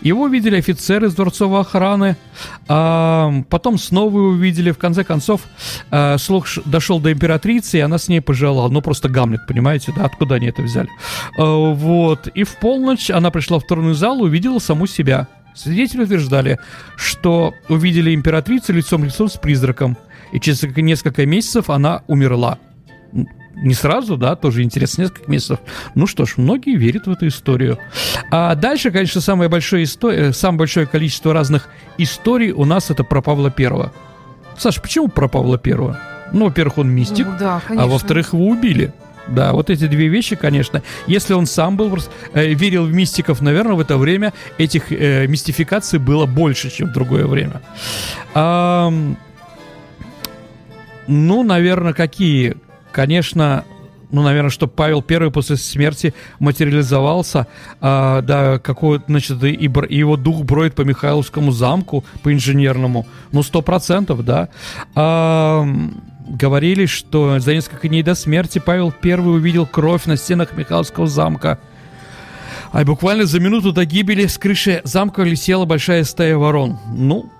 его 0.00 0.28
видели 0.28 0.56
офицеры 0.56 1.08
из 1.08 1.14
дворцовой 1.14 1.60
охраны, 1.60 2.16
а 2.68 3.42
потом 3.48 3.78
снова 3.78 4.18
его 4.18 4.28
увидели. 4.28 4.70
В 4.70 4.78
конце 4.78 5.04
концов, 5.04 5.42
а, 5.90 6.18
слух 6.18 6.46
дошел 6.64 7.00
до 7.00 7.12
императрицы, 7.12 7.78
и 7.78 7.80
она 7.80 7.98
с 7.98 8.08
ней 8.08 8.20
пожелала. 8.20 8.68
Ну, 8.68 8.82
просто 8.82 9.08
Гамлет, 9.08 9.46
понимаете, 9.46 9.92
да, 9.96 10.04
откуда 10.04 10.36
они 10.36 10.46
это 10.46 10.62
взяли. 10.62 10.88
А, 11.38 11.72
вот, 11.72 12.28
и 12.28 12.44
в 12.44 12.56
полночь 12.56 13.10
она 13.10 13.30
пришла 13.30 13.58
в 13.58 13.66
тронный 13.66 13.94
зал 13.94 14.20
и 14.20 14.22
увидела 14.22 14.58
саму 14.58 14.86
себя. 14.86 15.28
Свидетели 15.54 16.04
утверждали, 16.04 16.58
что 16.96 17.52
увидели 17.68 18.14
императрицу 18.14 18.72
лицом 18.72 19.04
лицом 19.04 19.28
с 19.28 19.36
призраком, 19.36 19.96
и 20.32 20.38
через 20.38 20.62
несколько 20.62 21.26
месяцев 21.26 21.70
она 21.70 22.02
умерла 22.06 22.58
не 23.62 23.74
сразу, 23.74 24.16
да, 24.16 24.36
тоже 24.36 24.62
интересно, 24.62 25.02
несколько 25.02 25.30
месяцев. 25.30 25.58
Ну 25.94 26.06
что 26.06 26.24
ж, 26.24 26.34
многие 26.36 26.76
верят 26.76 27.06
в 27.06 27.12
эту 27.12 27.28
историю. 27.28 27.78
А 28.30 28.54
дальше, 28.54 28.90
конечно, 28.90 29.20
самое 29.20 29.48
большое, 29.48 29.84
история, 29.84 30.32
самое 30.32 30.60
большое 30.60 30.86
количество 30.86 31.32
разных 31.32 31.68
историй 31.98 32.52
у 32.52 32.64
нас 32.64 32.90
это 32.90 33.04
про 33.04 33.20
Павла 33.22 33.50
Первого. 33.50 33.92
Саша, 34.56 34.80
почему 34.80 35.08
про 35.08 35.28
Павла 35.28 35.58
Первого? 35.58 35.98
Ну, 36.32 36.46
во-первых, 36.46 36.78
он 36.78 36.90
мистик, 36.90 37.26
ну, 37.26 37.36
да, 37.38 37.62
а 37.68 37.86
во-вторых, 37.86 38.32
его 38.32 38.46
убили. 38.46 38.92
Да, 39.28 39.52
вот 39.52 39.70
эти 39.70 39.86
две 39.86 40.08
вещи, 40.08 40.34
конечно. 40.34 40.82
Если 41.06 41.34
он 41.34 41.46
сам 41.46 41.76
был 41.76 41.96
э, 42.32 42.54
верил 42.54 42.84
в 42.84 42.92
мистиков, 42.92 43.40
наверное, 43.40 43.74
в 43.74 43.80
это 43.80 43.96
время 43.96 44.32
этих 44.58 44.90
э, 44.90 45.26
мистификаций 45.26 45.98
было 45.98 46.26
больше, 46.26 46.70
чем 46.70 46.88
в 46.88 46.92
другое 46.92 47.26
время. 47.26 47.60
А, 48.34 48.92
ну, 51.06 51.42
наверное, 51.42 51.92
какие 51.92 52.56
конечно, 52.92 53.64
ну, 54.12 54.22
наверное, 54.22 54.50
что 54.50 54.66
Павел 54.66 55.02
Первый 55.02 55.30
после 55.30 55.56
смерти 55.56 56.14
материализовался, 56.38 57.46
а, 57.80 58.22
да, 58.22 58.58
какой, 58.58 59.00
значит, 59.06 59.42
и, 59.44 59.50
и 59.50 59.96
его 59.96 60.16
дух 60.16 60.44
броет 60.44 60.74
по 60.74 60.82
Михайловскому 60.82 61.52
замку, 61.52 62.04
по 62.22 62.32
инженерному, 62.32 63.06
ну, 63.32 63.42
сто 63.42 63.62
процентов, 63.62 64.24
да. 64.24 64.48
А, 64.94 65.66
говорили, 66.28 66.86
что 66.86 67.38
за 67.38 67.54
несколько 67.54 67.88
дней 67.88 68.02
до 68.02 68.14
смерти 68.14 68.60
Павел 68.64 68.92
Первый 68.92 69.36
увидел 69.36 69.66
кровь 69.66 70.06
на 70.06 70.16
стенах 70.16 70.56
Михайловского 70.56 71.06
замка. 71.06 71.58
А 72.72 72.84
буквально 72.84 73.26
за 73.26 73.40
минуту 73.40 73.72
до 73.72 73.84
гибели 73.84 74.26
с 74.26 74.38
крыши 74.38 74.80
замка 74.84 75.22
летела 75.22 75.64
большая 75.64 76.04
стая 76.04 76.36
ворон. 76.36 76.78
Ну, 76.94 77.30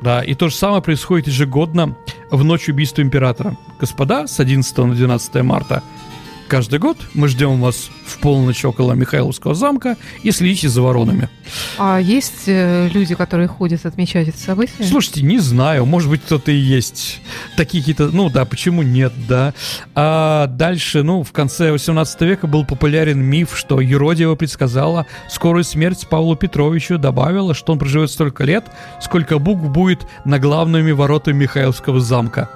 да, 0.00 0.22
и 0.22 0.34
то 0.34 0.48
же 0.48 0.54
самое 0.54 0.82
происходит 0.82 1.26
ежегодно 1.26 1.96
в 2.30 2.44
ночь 2.44 2.68
убийства 2.68 3.02
императора. 3.02 3.56
Господа, 3.78 4.26
с 4.26 4.40
11 4.40 4.76
на 4.78 4.94
12 4.94 5.34
марта 5.42 5.82
Каждый 6.48 6.78
год 6.78 6.96
мы 7.14 7.28
ждем 7.28 7.60
вас 7.60 7.90
в 8.06 8.18
полночь 8.18 8.64
около 8.64 8.92
Михайловского 8.92 9.54
замка 9.54 9.96
и 10.22 10.30
следите 10.30 10.68
за 10.68 10.80
воронами. 10.80 11.28
А 11.76 11.98
есть 11.98 12.44
э, 12.46 12.88
люди, 12.92 13.14
которые 13.14 13.48
ходят 13.48 13.84
отмечать 13.84 14.28
это 14.28 14.38
событие? 14.38 14.86
Слушайте, 14.86 15.22
не 15.22 15.38
знаю, 15.38 15.86
может 15.86 16.08
быть 16.08 16.22
кто-то 16.22 16.52
и 16.52 16.56
есть. 16.56 17.20
Такие 17.56 17.82
какие-то, 17.82 18.10
ну 18.12 18.30
да, 18.30 18.44
почему 18.44 18.82
нет, 18.82 19.12
да. 19.28 19.54
А 19.94 20.46
дальше, 20.46 21.02
ну, 21.02 21.24
в 21.24 21.32
конце 21.32 21.72
18 21.72 22.20
века 22.22 22.46
был 22.46 22.64
популярен 22.64 23.20
миф, 23.20 23.56
что 23.56 23.80
Еродиева 23.80 24.36
предсказала 24.36 25.06
скорую 25.28 25.64
смерть 25.64 26.06
Павлу 26.08 26.36
Петровичу, 26.36 26.98
добавила, 26.98 27.54
что 27.54 27.72
он 27.72 27.78
проживет 27.78 28.10
столько 28.10 28.44
лет, 28.44 28.66
сколько 29.00 29.38
букв 29.38 29.64
будет 29.68 30.06
на 30.24 30.38
главными 30.38 30.92
воротами 30.92 31.42
Михайловского 31.42 32.00
замка. 32.00 32.50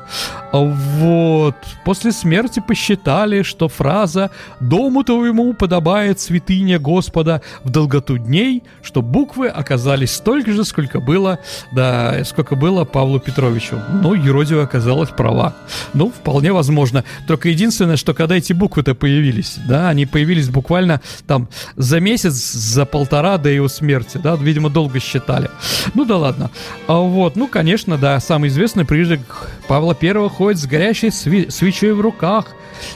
Вот. 0.53 1.57
После 1.85 2.13
смерти 2.13 2.63
посчитали, 2.67 3.43
что 3.43 3.69
фраза 3.81 4.31
«Дому 4.61 5.05
твоему 5.05 5.55
подобает 5.55 6.21
святыня 6.21 6.79
Господа 6.79 7.41
в 7.65 7.71
долготу 7.71 8.19
дней», 8.19 8.63
что 8.83 9.01
буквы 9.01 9.49
оказались 9.49 10.13
столько 10.13 10.53
же, 10.53 10.65
сколько 10.65 11.01
было, 11.01 11.39
да, 11.73 12.23
сколько 12.27 12.57
было 12.57 12.85
Павлу 12.85 13.19
Петровичу. 13.21 13.81
Но 14.03 14.15
Еродиева 14.15 14.65
оказалась 14.65 15.09
права. 15.09 15.55
Ну, 15.95 16.11
вполне 16.11 16.53
возможно. 16.53 17.05
Только 17.27 17.49
единственное, 17.49 17.97
что 17.97 18.13
когда 18.13 18.37
эти 18.37 18.53
буквы-то 18.53 18.95
появились, 18.95 19.57
да, 19.67 19.89
они 19.89 20.05
появились 20.05 20.51
буквально 20.51 21.01
там 21.27 21.49
за 21.77 22.01
месяц, 22.01 22.35
за 22.35 22.85
полтора 22.85 23.39
до 23.39 23.49
его 23.49 23.69
смерти, 23.69 24.21
да, 24.23 24.37
видимо, 24.37 24.69
долго 24.69 25.01
считали. 25.01 25.49
Ну 25.95 26.05
да 26.05 26.19
ладно. 26.19 26.51
А 26.87 26.99
вот, 26.99 27.35
ну, 27.35 27.49
конечно, 27.49 27.97
да, 27.97 28.21
самый 28.21 28.51
известный 28.51 28.85
призрак 28.85 29.21
Павла 29.69 29.95
Первого 29.95 30.29
ходит 30.29 30.61
с 30.61 30.67
горящей 30.67 31.11
свечой 31.11 31.95
в 31.95 32.03
руках, 32.03 32.45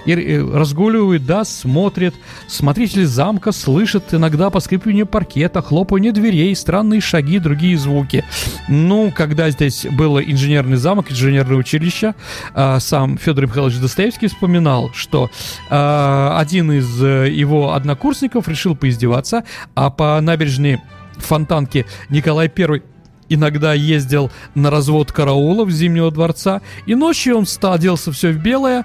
и 0.05 0.39
разгуливает, 0.75 1.25
да, 1.25 1.45
смотрит. 1.45 2.15
Смотритель 2.49 3.07
замка 3.07 3.53
слышит 3.53 4.13
иногда 4.13 4.51
поскрипывание 4.51 5.07
паркета, 5.07 5.63
хлопанье 5.63 6.13
дверей, 6.13 6.55
странные 6.57 7.01
шаги, 7.01 7.39
другие 7.39 7.79
звуки. 7.79 8.25
Ну, 8.69 9.13
когда 9.15 9.51
здесь 9.51 9.87
был 9.87 10.19
инженерный 10.21 10.77
замок, 10.77 11.13
инженерное 11.13 11.57
училище, 11.57 12.15
а, 12.55 12.81
сам 12.81 13.19
Федор 13.19 13.47
Михайлович 13.47 13.79
Достоевский 13.79 14.27
вспоминал, 14.27 14.91
что 14.95 15.31
а, 15.71 16.37
один 16.39 16.73
из 16.73 17.03
э, 17.03 17.31
его 17.31 17.75
однокурсников 17.75 18.49
решил 18.49 18.75
поиздеваться, 18.75 19.45
а 19.75 19.91
по 19.91 20.21
набережной 20.21 20.81
Фонтанки 21.19 21.87
Николай 22.11 22.51
I 22.57 22.94
иногда 23.35 23.75
ездил 23.75 24.31
на 24.55 24.71
развод 24.71 25.13
караулов 25.13 25.71
Зимнего 25.71 26.11
дворца, 26.11 26.61
и 26.87 26.95
ночью 26.95 27.37
он 27.37 27.45
встал, 27.45 27.75
оделся 27.75 28.13
все 28.13 28.31
в 28.31 28.39
белое, 28.39 28.85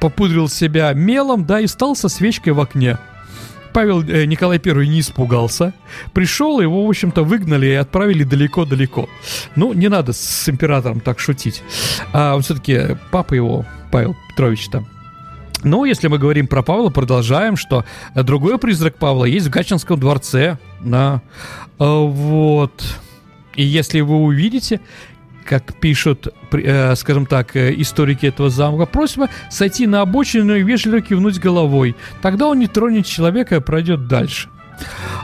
попудрил 0.00 0.48
себя 0.48 0.92
мелом, 0.92 1.44
да, 1.44 1.60
и 1.60 1.66
стал 1.66 1.96
со 1.96 2.08
свечкой 2.08 2.52
в 2.52 2.60
окне. 2.60 2.98
Павел 3.72 4.02
э, 4.02 4.24
Николай 4.24 4.60
I 4.64 4.88
не 4.88 5.00
испугался. 5.00 5.72
Пришел, 6.12 6.60
его, 6.60 6.84
в 6.84 6.88
общем-то, 6.88 7.22
выгнали 7.22 7.66
и 7.66 7.74
отправили 7.74 8.24
далеко-далеко. 8.24 9.08
Ну, 9.56 9.72
не 9.72 9.88
надо 9.88 10.12
с 10.12 10.48
императором 10.48 11.00
так 11.00 11.20
шутить. 11.20 11.62
А 12.12 12.34
он 12.34 12.42
все-таки 12.42 12.96
папа 13.10 13.34
его, 13.34 13.66
Павел 13.90 14.16
Петрович 14.30 14.68
там. 14.68 14.88
Ну, 15.64 15.84
если 15.84 16.08
мы 16.08 16.18
говорим 16.18 16.46
про 16.46 16.62
Павла, 16.62 16.90
продолжаем, 16.90 17.56
что 17.56 17.84
другой 18.14 18.58
призрак 18.58 18.96
Павла 18.96 19.24
есть 19.24 19.46
в 19.46 19.50
Гатчинском 19.50 19.98
дворце. 19.98 20.58
Да. 20.80 21.20
А, 21.78 22.00
вот. 22.00 22.82
И 23.58 23.64
если 23.64 24.00
вы 24.02 24.14
увидите, 24.18 24.80
как 25.44 25.74
пишут, 25.80 26.28
э, 26.52 26.94
скажем 26.94 27.26
так, 27.26 27.56
э, 27.56 27.74
историки 27.76 28.26
этого 28.26 28.50
замка, 28.50 28.86
просьба 28.86 29.30
сойти 29.50 29.88
на 29.88 30.02
обочину 30.02 30.54
и 30.54 30.62
вежливо 30.62 31.00
кивнуть 31.00 31.40
головой. 31.40 31.96
Тогда 32.22 32.46
он 32.46 32.60
не 32.60 32.68
тронет 32.68 33.06
человека 33.06 33.56
и 33.56 33.60
пройдет 33.60 34.06
дальше. 34.06 34.48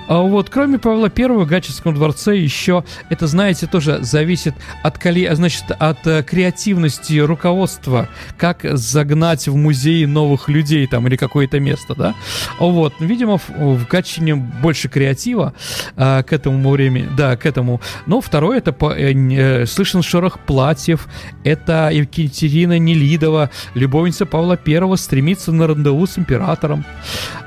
А 0.07 0.19
вот, 0.19 0.51
кроме 0.51 0.79
Павла 0.79 1.09
Первого 1.09 1.45
в 1.45 1.49
Гатчинском 1.49 1.95
дворце 1.95 2.37
еще, 2.37 2.85
это, 3.09 3.27
знаете, 3.27 3.67
тоже 3.67 3.99
зависит 4.03 4.55
от, 4.83 4.99
значит, 5.03 5.65
от 5.79 6.07
э, 6.07 6.23
креативности 6.23 7.19
руководства, 7.19 8.09
как 8.37 8.61
загнать 8.63 9.49
в 9.49 9.57
музей 9.57 10.07
новых 10.07 10.49
людей 10.49 10.87
там 10.87 11.07
или 11.07 11.17
какое-то 11.17 11.59
место, 11.59 11.95
да. 11.95 12.15
Вот, 12.59 12.95
видимо, 13.01 13.39
в, 13.39 13.49
в 13.49 13.89
Гатчине 13.89 14.35
больше 14.35 14.89
креатива 14.89 15.55
э, 15.97 16.23
к 16.23 16.33
этому 16.33 16.71
времени, 16.71 17.09
да, 17.17 17.37
к 17.37 17.47
этому. 17.47 17.81
Но 18.07 18.21
второе, 18.21 18.59
это 18.59 18.73
по, 18.73 18.93
э, 18.93 19.15
э, 19.15 19.67
слышен 19.67 20.03
шорох 20.03 20.39
платьев, 20.41 21.09
это 21.45 21.91
Екатерина 21.91 22.79
Нелидова, 22.79 23.51
любовница 23.75 24.27
Павла 24.27 24.57
Первого, 24.57 24.97
стремится 24.97 25.53
на 25.53 25.67
рандеву 25.67 26.07
с 26.07 26.19
императором. 26.19 26.85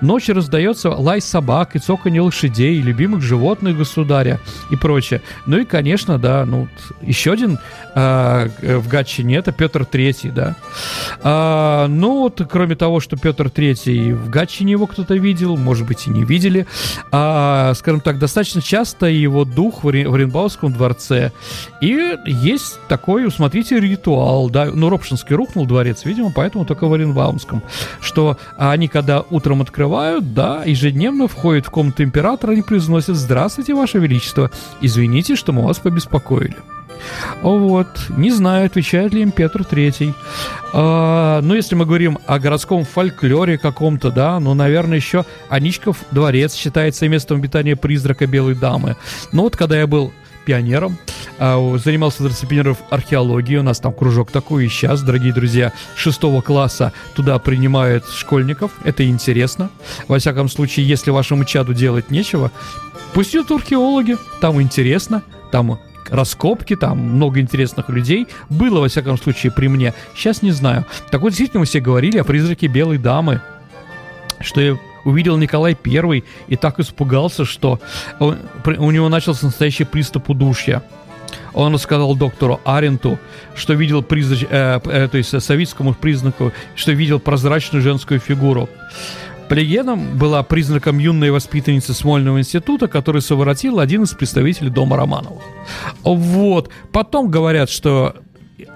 Ночью 0.01 0.35
раздается 0.35 0.89
лай 0.89 1.21
собак 1.21 1.75
и 1.75 1.79
цоканье 1.97 2.21
лошадей, 2.21 2.81
любимых 2.81 3.21
животных 3.21 3.77
государя 3.77 4.39
и 4.69 4.75
прочее. 4.75 5.21
Ну 5.45 5.57
и, 5.57 5.65
конечно, 5.65 6.17
да, 6.17 6.45
ну, 6.45 6.67
еще 7.01 7.31
один 7.31 7.57
э, 7.95 8.49
в 8.61 8.87
Гатчине 8.87 9.37
это 9.37 9.51
Петр 9.51 9.85
Третий, 9.85 10.29
да. 10.29 10.55
А, 11.21 11.87
ну 11.87 12.19
вот, 12.19 12.41
кроме 12.49 12.75
того, 12.75 12.99
что 12.99 13.17
Петр 13.17 13.49
Третий 13.49 14.13
в 14.13 14.29
Гатчине 14.29 14.73
его 14.73 14.87
кто-то 14.87 15.15
видел, 15.15 15.57
может 15.57 15.87
быть, 15.87 16.07
и 16.07 16.09
не 16.09 16.23
видели, 16.23 16.67
а, 17.11 17.73
скажем 17.73 18.01
так, 18.01 18.19
достаточно 18.19 18.61
часто 18.61 19.07
его 19.07 19.45
дух 19.45 19.83
в 19.83 19.87
Оренбауском 19.87 20.73
дворце. 20.73 21.31
И 21.81 22.15
есть 22.25 22.79
такой, 22.87 23.29
смотрите, 23.31 23.79
ритуал, 23.79 24.49
да, 24.49 24.65
ну, 24.65 24.89
Ропшинский 24.89 25.35
рухнул 25.35 25.65
дворец, 25.65 26.05
видимо, 26.05 26.31
поэтому 26.33 26.65
только 26.65 26.87
в 26.87 26.93
Оренбаумском, 26.93 27.63
что 28.01 28.37
они, 28.57 28.87
когда 28.87 29.21
утром 29.29 29.61
открывают, 29.61 30.33
да, 30.33 30.63
ежедневно 30.63 31.27
входят 31.27 31.65
в 31.65 31.71
комнату 31.71 31.86
императора, 31.97 32.51
они 32.51 32.61
произносят 32.61 33.15
«Здравствуйте, 33.15 33.73
Ваше 33.73 33.99
Величество, 33.99 34.51
извините, 34.81 35.35
что 35.35 35.53
мы 35.53 35.65
вас 35.65 35.79
побеспокоили». 35.79 36.55
Вот, 37.41 37.87
не 38.09 38.31
знаю, 38.31 38.65
отвечает 38.65 39.13
ли 39.13 39.21
им 39.21 39.31
Петр 39.31 39.63
Третий. 39.63 40.13
А, 40.73 41.41
ну, 41.41 41.53
если 41.53 41.75
мы 41.75 41.85
говорим 41.85 42.17
о 42.25 42.39
городском 42.39 42.83
фольклоре 42.83 43.57
каком-то, 43.57 44.11
да, 44.11 44.39
ну, 44.39 44.53
наверное, 44.53 44.97
еще 44.97 45.25
Аничков 45.49 45.97
дворец 46.11 46.53
считается 46.53 47.07
местом 47.07 47.37
обитания 47.37 47.75
призрака 47.75 48.27
Белой 48.27 48.55
Дамы. 48.55 48.95
Но 49.31 49.43
вот 49.43 49.55
когда 49.55 49.77
я 49.77 49.87
был 49.87 50.11
пионером, 50.47 50.97
а, 51.39 51.77
занимался 51.77 52.23
дисциплиниров 52.23 52.77
археологии, 52.89 53.57
у 53.57 53.63
нас 53.63 53.81
там 53.81 53.91
кружок 53.91 54.31
такой 54.31 54.65
и 54.65 54.69
сейчас, 54.69 55.01
дорогие 55.01 55.33
друзья, 55.33 55.73
шестого 55.97 56.41
класса 56.41 56.93
туда 57.15 57.37
принимают 57.37 58.05
школьников, 58.07 58.71
это 58.85 59.05
интересно. 59.05 59.69
Во 60.07 60.19
всяком 60.19 60.47
случае, 60.47 60.87
если 60.87 61.11
вашему 61.11 61.43
чаду 61.43 61.73
делать 61.73 62.11
нечего, 62.11 62.49
пусть 63.13 63.35
идут 63.35 63.51
археологи, 63.51 64.15
там 64.39 64.61
интересно, 64.61 65.21
там 65.51 65.77
раскопки, 66.09 66.77
там 66.77 66.97
много 66.97 67.41
интересных 67.41 67.89
людей. 67.89 68.27
Было, 68.49 68.79
во 68.79 68.87
всяком 68.87 69.17
случае, 69.17 69.51
при 69.51 69.67
мне. 69.67 69.93
Сейчас 70.15 70.41
не 70.41 70.51
знаю. 70.51 70.85
Так 71.11 71.19
вот, 71.19 71.29
действительно, 71.31 71.59
мы 71.59 71.65
все 71.65 71.81
говорили 71.81 72.19
о 72.19 72.23
призраке 72.23 72.67
Белой 72.67 72.97
Дамы. 72.97 73.41
Что 74.39 74.79
увидел 75.07 75.37
Николай 75.37 75.73
Первый 75.73 76.25
и 76.47 76.55
так 76.57 76.79
испугался, 76.79 77.45
что 77.45 77.79
он, 78.19 78.37
у 78.65 78.91
него 78.91 79.07
начался 79.07 79.45
настоящий 79.45 79.85
приступ 79.85 80.29
удушья. 80.29 80.83
Он 81.53 81.73
рассказал 81.73 82.15
доктору 82.15 82.59
Аренту, 82.65 83.17
что 83.55 83.73
видел 83.73 84.03
призрач, 84.03 84.45
э, 84.49 84.79
э, 84.83 85.07
то 85.07 85.17
есть 85.17 85.41
советскому 85.41 85.93
признаку, 85.93 86.51
что 86.75 86.91
видел 86.91 87.19
прозрачную 87.19 87.81
женскую 87.81 88.19
фигуру. 88.19 88.69
По 89.49 89.53
легендам, 89.53 90.17
была 90.17 90.43
признаком 90.43 90.97
юной 90.99 91.31
воспитанницы 91.31 91.93
Смольного 91.93 92.39
института, 92.39 92.89
который 92.89 93.21
совратил 93.21 93.79
один 93.79 94.03
из 94.03 94.11
представителей 94.11 94.69
дома 94.69 94.97
Романовых. 94.97 95.41
Вот. 96.03 96.69
Потом 96.91 97.31
говорят, 97.31 97.69
что 97.69 98.15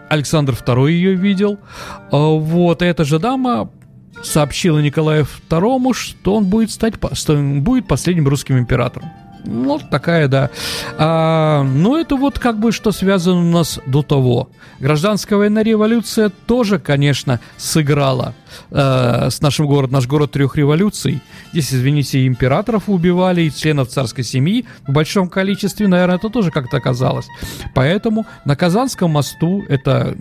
Александр 0.09 0.53
II 0.53 0.89
ее 0.89 1.13
видел. 1.13 1.59
Вот. 2.09 2.81
И 2.81 2.85
эта 2.85 3.03
же 3.03 3.19
дама 3.19 3.69
сообщила 4.23 4.79
Николаю 4.79 5.27
II, 5.49 5.93
что 5.93 6.35
он 6.35 6.45
будет 6.45 6.71
стать, 6.71 6.95
что 7.13 7.33
он 7.33 7.61
будет 7.61 7.87
последним 7.87 8.27
русским 8.27 8.57
императором. 8.57 9.09
Ну, 9.43 9.79
такая, 9.79 10.27
да. 10.27 10.49
А, 10.97 11.63
ну, 11.63 11.97
это 11.97 12.15
вот 12.15 12.37
как 12.39 12.59
бы 12.59 12.71
что 12.71 12.91
связано 12.91 13.39
у 13.39 13.51
нас 13.51 13.79
до 13.85 14.03
того. 14.03 14.49
Гражданская 14.79 15.37
война, 15.37 15.63
революция 15.63 16.29
тоже, 16.29 16.79
конечно, 16.79 17.39
сыграла 17.57 18.33
э, 18.69 19.29
с 19.29 19.41
нашим 19.41 19.67
городом. 19.67 19.93
Наш 19.93 20.07
город 20.07 20.31
трех 20.31 20.55
революций. 20.55 21.21
Здесь, 21.53 21.73
извините, 21.73 22.25
императоров 22.27 22.83
убивали, 22.87 23.43
и 23.43 23.51
членов 23.51 23.89
царской 23.89 24.23
семьи 24.23 24.65
в 24.87 24.91
большом 24.91 25.27
количестве, 25.29 25.87
наверное, 25.87 26.17
это 26.17 26.29
тоже 26.29 26.51
как-то 26.51 26.77
оказалось. 26.77 27.27
Поэтому 27.73 28.25
на 28.45 28.55
Казанском 28.55 29.11
мосту, 29.11 29.63
это 29.69 30.15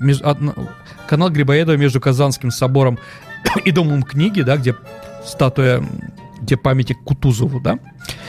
канал 1.10 1.28
Грибоедова 1.30 1.76
между 1.76 2.00
Казанским 2.00 2.52
собором 2.52 2.98
и 3.64 3.72
Домом 3.72 4.04
книги, 4.04 4.42
да, 4.42 4.56
где 4.56 4.76
статуя 5.26 5.84
где 6.40 6.56
памяти 6.56 6.94
Кутузову, 6.94 7.60
да, 7.60 7.78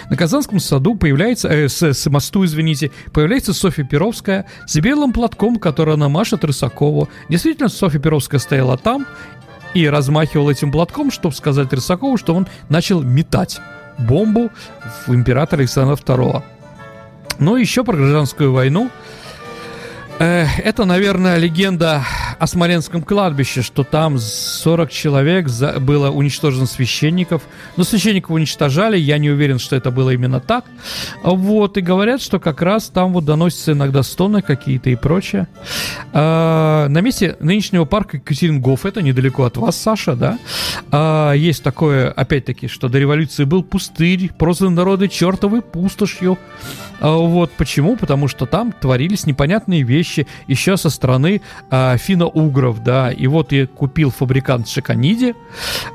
на 0.10 0.18
Казанском 0.18 0.60
саду 0.60 0.96
появляется, 0.96 1.48
э, 1.48 1.70
с, 1.70 1.82
с 1.82 2.10
мосту, 2.10 2.44
извините, 2.44 2.92
появляется 3.14 3.54
Софья 3.54 3.86
Перовская 3.86 4.48
с 4.68 4.76
белым 4.80 5.14
платком, 5.14 5.56
который 5.56 5.94
она 5.94 6.10
машет 6.10 6.44
Рысакову. 6.44 7.08
Действительно, 7.30 7.70
Софья 7.70 8.00
Перовская 8.00 8.40
стояла 8.42 8.78
там 8.78 9.06
и 9.74 9.88
размахивала 9.88 10.52
этим 10.52 10.74
платком, 10.74 11.10
чтобы 11.10 11.36
сказать 11.36 11.72
Рысакову, 11.72 12.18
что 12.18 12.36
он 12.36 12.48
начал 12.68 13.02
метать 13.02 13.60
бомбу 13.98 14.50
в 15.08 15.16
императора 15.16 15.62
Александра 15.62 15.96
II. 15.96 16.44
Ну, 17.40 17.56
еще 17.56 17.86
про 17.86 17.96
гражданскую 17.96 18.52
войну. 18.52 18.90
Это, 20.22 20.86
наверное, 20.86 21.38
легенда 21.38 22.04
о 22.38 22.46
Смоленском 22.46 23.02
кладбище, 23.02 23.64
что 23.64 23.84
там 23.84 24.20
40 24.20 24.92
человек 24.92 25.48
было 25.80 26.12
уничтожено 26.12 26.68
священников. 26.68 27.42
Но 27.76 27.84
священников 27.84 28.30
уничтожали, 28.30 29.00
я 29.00 29.18
не 29.18 29.32
уверен, 29.32 29.58
что 29.58 29.76
это 29.76 29.90
было 29.90 30.12
именно 30.12 30.40
так. 30.40 30.66
Вот, 31.24 31.78
и 31.78 31.82
говорят, 31.82 32.22
что 32.22 32.40
как 32.40 32.62
раз 32.62 32.90
там 32.90 33.14
вот 33.14 33.26
доносятся 33.26 33.72
иногда 33.72 34.04
стоны 34.04 34.44
какие-то 34.44 34.92
и 34.92 34.96
прочее. 34.96 35.48
А, 36.14 36.88
на 36.88 37.02
месте 37.02 37.36
нынешнего 37.40 37.86
парка 37.86 38.18
Екатерингоф, 38.18 38.86
это 38.86 39.02
недалеко 39.02 39.46
от 39.46 39.58
вас, 39.58 39.76
Саша, 39.76 40.16
да, 40.16 40.38
а, 40.92 41.34
есть 41.34 41.64
такое, 41.64 42.12
опять-таки, 42.12 42.68
что 42.68 42.90
до 42.90 43.00
революции 43.00 43.44
был 43.44 43.64
пустырь, 43.64 44.30
прозван 44.38 44.76
народы 44.76 45.08
чертовой 45.08 45.64
пустошью. 45.64 46.38
А, 47.00 47.16
вот 47.16 47.52
почему? 47.54 47.96
Потому 47.96 48.28
что 48.28 48.46
там 48.46 48.72
творились 48.72 49.26
непонятные 49.26 49.82
вещи 49.82 50.11
еще 50.48 50.78
со 50.78 50.90
стороны 50.90 51.42
а, 51.70 51.98
финно-угров, 51.98 52.84
да. 52.84 53.12
И 53.12 53.28
вот 53.28 53.52
я 53.52 53.68
купил 53.68 54.12
фабрикант 54.12 54.68
Шиканиди, 54.68 55.36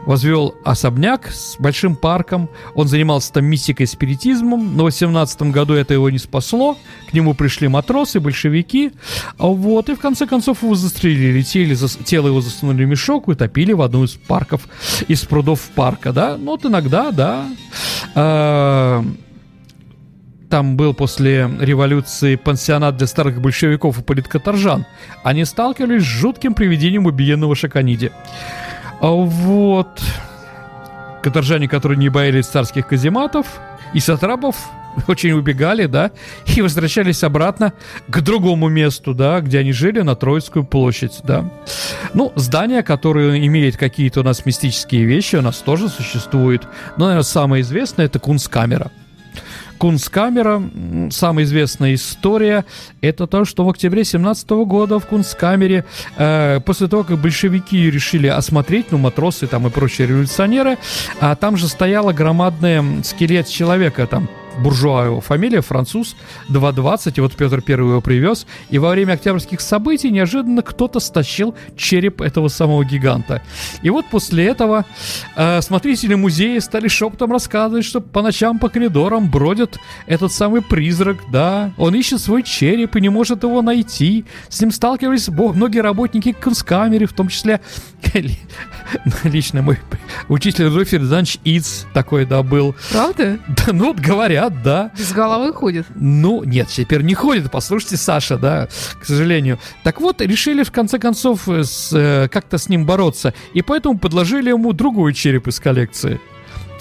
возвел 0.06 0.54
особняк 0.64 1.28
с 1.28 1.56
большим 1.58 1.96
парком. 1.96 2.48
Он 2.74 2.88
занимался 2.88 3.32
там 3.32 3.44
мистикой, 3.44 3.86
спиритизмом, 3.86 4.76
но 4.76 4.84
в 4.84 4.86
18 4.86 5.42
году 5.42 5.74
это 5.74 5.94
его 5.94 6.10
не 6.10 6.18
спасло. 6.18 6.76
К 7.10 7.12
нему 7.12 7.34
пришли 7.34 7.68
матросы, 7.68 8.20
большевики. 8.20 8.92
Вот, 9.38 9.88
и 9.88 9.94
в 9.94 10.00
конце 10.00 10.26
концов 10.26 10.62
его 10.62 10.74
застрелили. 10.74 11.42
Тело, 11.42 12.28
его 12.28 12.40
засунули 12.40 12.84
в 12.84 12.88
мешок 12.88 13.28
и 13.28 13.32
утопили 13.32 13.72
в 13.72 13.82
одну 13.82 14.04
из 14.04 14.12
парков, 14.12 14.62
из 15.08 15.22
прудов 15.24 15.60
парка, 15.74 16.12
да. 16.12 16.36
Ну, 16.36 16.52
вот 16.52 16.64
иногда, 16.64 17.10
да. 17.10 17.46
А, 18.14 19.04
там 20.48 20.76
был 20.76 20.94
после 20.94 21.50
революции 21.60 22.36
пансионат 22.36 22.96
для 22.96 23.06
старых 23.06 23.40
большевиков 23.40 23.98
и 23.98 24.02
политкоторжан, 24.02 24.86
они 25.24 25.44
сталкивались 25.44 26.02
с 26.02 26.06
жутким 26.06 26.54
привидением 26.54 27.06
убиенного 27.06 27.54
Шаканиди. 27.54 28.12
А 29.00 29.08
вот 29.08 30.00
каторжане, 31.22 31.68
которые 31.68 31.98
не 31.98 32.08
боялись 32.08 32.46
царских 32.46 32.86
казематов 32.86 33.46
и 33.92 34.00
сатрапов, 34.00 34.56
очень 35.08 35.32
убегали, 35.32 35.86
да, 35.86 36.10
и 36.54 36.62
возвращались 36.62 37.22
обратно 37.22 37.72
к 38.08 38.20
другому 38.20 38.68
месту, 38.68 39.14
да, 39.14 39.40
где 39.40 39.58
они 39.58 39.72
жили, 39.72 40.00
на 40.00 40.14
Троицкую 40.14 40.64
площадь, 40.64 41.20
да. 41.24 41.50
Ну, 42.14 42.32
здание, 42.36 42.82
которое 42.82 43.44
имеет 43.46 43.76
какие-то 43.76 44.20
у 44.20 44.22
нас 44.22 44.46
мистические 44.46 45.04
вещи, 45.04 45.36
у 45.36 45.42
нас 45.42 45.58
тоже 45.58 45.88
существует. 45.88 46.62
Но, 46.96 47.06
наверное, 47.06 47.24
самое 47.24 47.62
известное— 47.62 48.06
это 48.06 48.18
Кунсткамера. 48.18 48.90
Кунсткамера, 49.78 50.62
самая 51.10 51.44
известная 51.44 51.94
история, 51.94 52.64
это 53.00 53.26
то, 53.26 53.44
что 53.44 53.64
в 53.64 53.70
октябре 53.70 54.04
17 54.04 54.50
года 54.64 54.98
в 54.98 55.06
Кунсткамере, 55.06 55.84
э, 56.16 56.60
после 56.64 56.88
того, 56.88 57.04
как 57.04 57.18
большевики 57.18 57.90
решили 57.90 58.26
осмотреть, 58.26 58.86
ну, 58.90 58.98
матросы 58.98 59.46
там 59.46 59.66
и 59.66 59.70
прочие 59.70 60.08
революционеры, 60.08 60.78
а 61.20 61.34
там 61.36 61.56
же 61.56 61.68
стояла 61.68 62.12
громадная 62.12 63.02
скелет 63.02 63.48
человека, 63.48 64.06
там 64.06 64.28
буржуа 64.58 65.06
его 65.06 65.20
фамилия, 65.20 65.60
француз, 65.60 66.16
2.20, 66.48 67.14
и 67.16 67.20
вот 67.20 67.34
Петр 67.34 67.60
Первый 67.62 67.90
его 67.90 68.00
привез, 68.00 68.46
и 68.70 68.78
во 68.78 68.90
время 68.90 69.12
октябрьских 69.14 69.60
событий 69.60 70.10
неожиданно 70.10 70.62
кто-то 70.62 71.00
стащил 71.00 71.54
череп 71.76 72.20
этого 72.20 72.48
самого 72.48 72.84
гиганта. 72.84 73.42
И 73.82 73.90
вот 73.90 74.06
после 74.06 74.46
этого 74.46 74.84
э, 75.36 75.60
смотрители 75.62 76.14
музея 76.14 76.60
стали 76.60 76.88
шепотом 76.88 77.32
рассказывать, 77.32 77.84
что 77.84 78.00
по 78.00 78.22
ночам 78.22 78.58
по 78.58 78.68
коридорам 78.68 79.30
бродит 79.30 79.78
этот 80.06 80.32
самый 80.32 80.62
призрак, 80.62 81.18
да, 81.30 81.72
он 81.76 81.94
ищет 81.94 82.20
свой 82.20 82.42
череп 82.42 82.96
и 82.96 83.00
не 83.00 83.08
может 83.08 83.42
его 83.42 83.62
найти. 83.62 84.24
С 84.48 84.60
ним 84.60 84.70
сталкивались 84.70 85.28
многие 85.28 85.80
работники 85.80 86.32
конскамеры, 86.32 87.06
в 87.06 87.12
том 87.12 87.28
числе 87.28 87.60
лично 89.24 89.62
мой 89.62 89.78
учитель 90.28 90.66
Рудольф 90.66 90.88
Ферданович 90.88 91.38
Иц 91.44 91.84
такой, 91.92 92.24
да, 92.24 92.42
был. 92.42 92.74
Правда? 92.90 93.38
Да, 93.48 93.72
ну, 93.72 93.86
вот 93.86 93.98
говорят, 93.98 94.45
да. 94.50 94.90
Без 94.96 95.12
головы 95.12 95.52
ходит? 95.52 95.86
Ну, 95.94 96.44
нет, 96.44 96.68
теперь 96.68 97.02
не 97.02 97.14
ходит, 97.14 97.50
послушайте, 97.50 97.96
Саша, 97.96 98.38
да, 98.38 98.68
к 99.00 99.04
сожалению. 99.04 99.58
Так 99.82 100.00
вот, 100.00 100.20
решили, 100.20 100.62
в 100.62 100.72
конце 100.72 100.98
концов, 100.98 101.48
с, 101.48 101.92
э, 101.92 102.28
как-то 102.28 102.58
с 102.58 102.68
ним 102.68 102.86
бороться, 102.86 103.34
и 103.54 103.62
поэтому 103.62 103.98
подложили 103.98 104.50
ему 104.50 104.72
другой 104.72 105.14
череп 105.14 105.48
из 105.48 105.60
коллекции. 105.60 106.20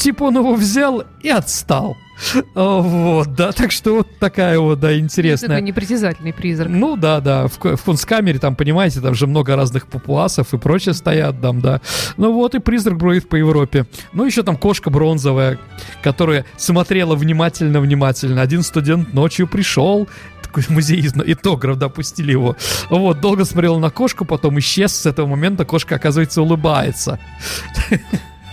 Типа 0.05 0.25
он 0.25 0.37
его 0.37 0.53
взял 0.53 1.03
и 1.23 1.29
отстал. 1.29 1.97
Вот, 2.53 3.33
да, 3.33 3.51
так 3.51 3.71
что 3.71 3.95
вот 3.95 4.19
такая 4.19 4.59
вот, 4.59 4.79
да, 4.79 4.95
интересная. 4.99 5.49
Такой 5.49 5.63
непритязательный 5.63 6.31
призрак. 6.31 6.69
Ну, 6.69 6.95
да, 6.95 7.19
да, 7.21 7.47
в, 7.47 7.57
в 7.57 7.83
кунсткамере 7.83 8.37
там, 8.37 8.55
понимаете, 8.55 9.01
там 9.01 9.15
же 9.15 9.25
много 9.25 9.55
разных 9.55 9.87
папуасов 9.87 10.53
и 10.53 10.59
прочее 10.59 10.93
стоят 10.93 11.41
там, 11.41 11.59
да. 11.59 11.81
Ну 12.17 12.33
вот 12.33 12.53
и 12.53 12.59
призрак 12.59 12.97
бродит 12.97 13.27
по 13.27 13.35
Европе. 13.35 13.87
Ну, 14.13 14.25
еще 14.25 14.43
там 14.43 14.57
кошка 14.57 14.91
бронзовая, 14.91 15.57
которая 16.03 16.45
смотрела 16.55 17.15
внимательно-внимательно. 17.15 18.43
Один 18.43 18.61
студент 18.61 19.11
ночью 19.11 19.47
пришел, 19.47 20.07
такой 20.43 20.65
музей 20.69 21.01
этнограф, 21.03 21.79
допустили 21.79 22.31
его. 22.31 22.55
Вот, 22.91 23.21
долго 23.21 23.43
смотрел 23.43 23.79
на 23.79 23.89
кошку, 23.89 24.23
потом 24.23 24.59
исчез. 24.59 24.93
С 24.93 25.07
этого 25.07 25.25
момента 25.25 25.65
кошка, 25.65 25.95
оказывается, 25.95 26.43
улыбается. 26.43 27.19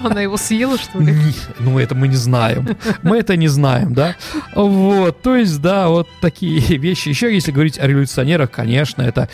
Она 0.03 0.21
его 0.21 0.37
съела, 0.37 0.79
что 0.79 0.99
ли? 0.99 1.15
Ну, 1.59 1.79
это 1.79 1.95
мы 1.95 2.09
не 2.09 2.17
знаем. 2.17 2.69
Мы 3.03 3.19
это 3.19 3.37
не 3.37 3.49
знаем, 3.49 3.95
да? 3.95 4.17
Вот, 4.55 5.23
то 5.23 5.37
есть, 5.37 5.61
да, 5.61 5.89
вот 5.89 6.09
такие 6.21 6.61
вещи. 6.79 7.09
Еще, 7.09 7.33
если 7.33 7.53
говорить 7.53 7.79
о 7.79 7.87
революционерах, 7.87 8.51
конечно, 8.51 9.03
это 9.03 9.29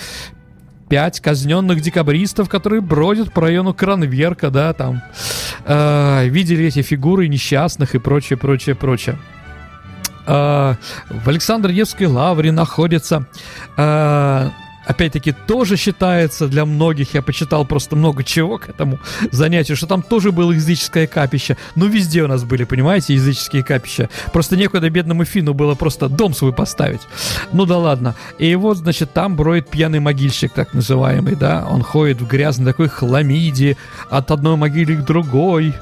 пять 0.89 1.21
казненных 1.21 1.81
декабристов, 1.81 2.49
которые 2.49 2.81
бродят 2.81 3.33
по 3.33 3.43
району 3.43 3.75
Кранверка, 3.75 4.51
да, 4.51 4.73
там, 4.73 5.03
э, 5.65 6.29
видели 6.29 6.67
эти 6.67 6.83
фигуры 6.83 7.29
несчастных 7.29 7.95
и 7.95 7.99
прочее, 7.99 8.39
прочее, 8.39 8.75
прочее. 8.75 9.19
Э, 10.27 10.75
в 11.11 11.29
Александр-Невской 11.29 12.07
лавре 12.07 12.53
находится 12.53 13.27
э, 13.77 14.51
опять-таки, 14.89 15.33
тоже 15.33 15.77
считается 15.77 16.49
для 16.49 16.65
многих, 16.65 17.15
я 17.15 17.23
почитал 17.23 17.65
просто 17.65 17.95
много 17.95 18.25
чего 18.25 18.59
к 18.59 18.71
этому 18.71 18.99
занятию, 19.31 19.77
что 19.77 19.87
там 19.87 20.03
тоже 20.03 20.33
было 20.33 20.51
языческое 20.53 21.07
капище. 21.07 21.57
Ну, 21.77 21.87
везде 21.87 22.25
у 22.25 22.27
нас 22.27 22.43
были, 22.43 22.65
понимаете, 22.65 23.15
языческие 23.15 23.63
капища. 23.63 24.09
Просто 24.33 24.57
некуда 24.57 24.89
бедному 24.89 25.25
Фину 25.25 25.53
было 25.53 25.75
просто 25.75 26.09
дом 26.09 26.35
свой 26.35 26.53
поставить. 26.53 27.03
Ну 27.53 27.67
да 27.67 27.77
ладно. 27.77 28.15
И 28.39 28.55
вот, 28.57 28.79
значит, 28.79 29.13
там 29.13 29.37
броет 29.37 29.69
пьяный 29.69 30.01
могильщик, 30.01 30.53
так 30.53 30.73
называемый, 30.73 31.37
да. 31.37 31.67
Он 31.69 31.83
ходит 31.83 32.23
в 32.23 32.27
грязной 32.27 32.73
такой 32.73 32.89
хламиде 32.89 33.77
от 34.09 34.31
одной 34.31 34.57
могилы 34.57 34.97
к 34.97 35.05
другой. 35.05 35.75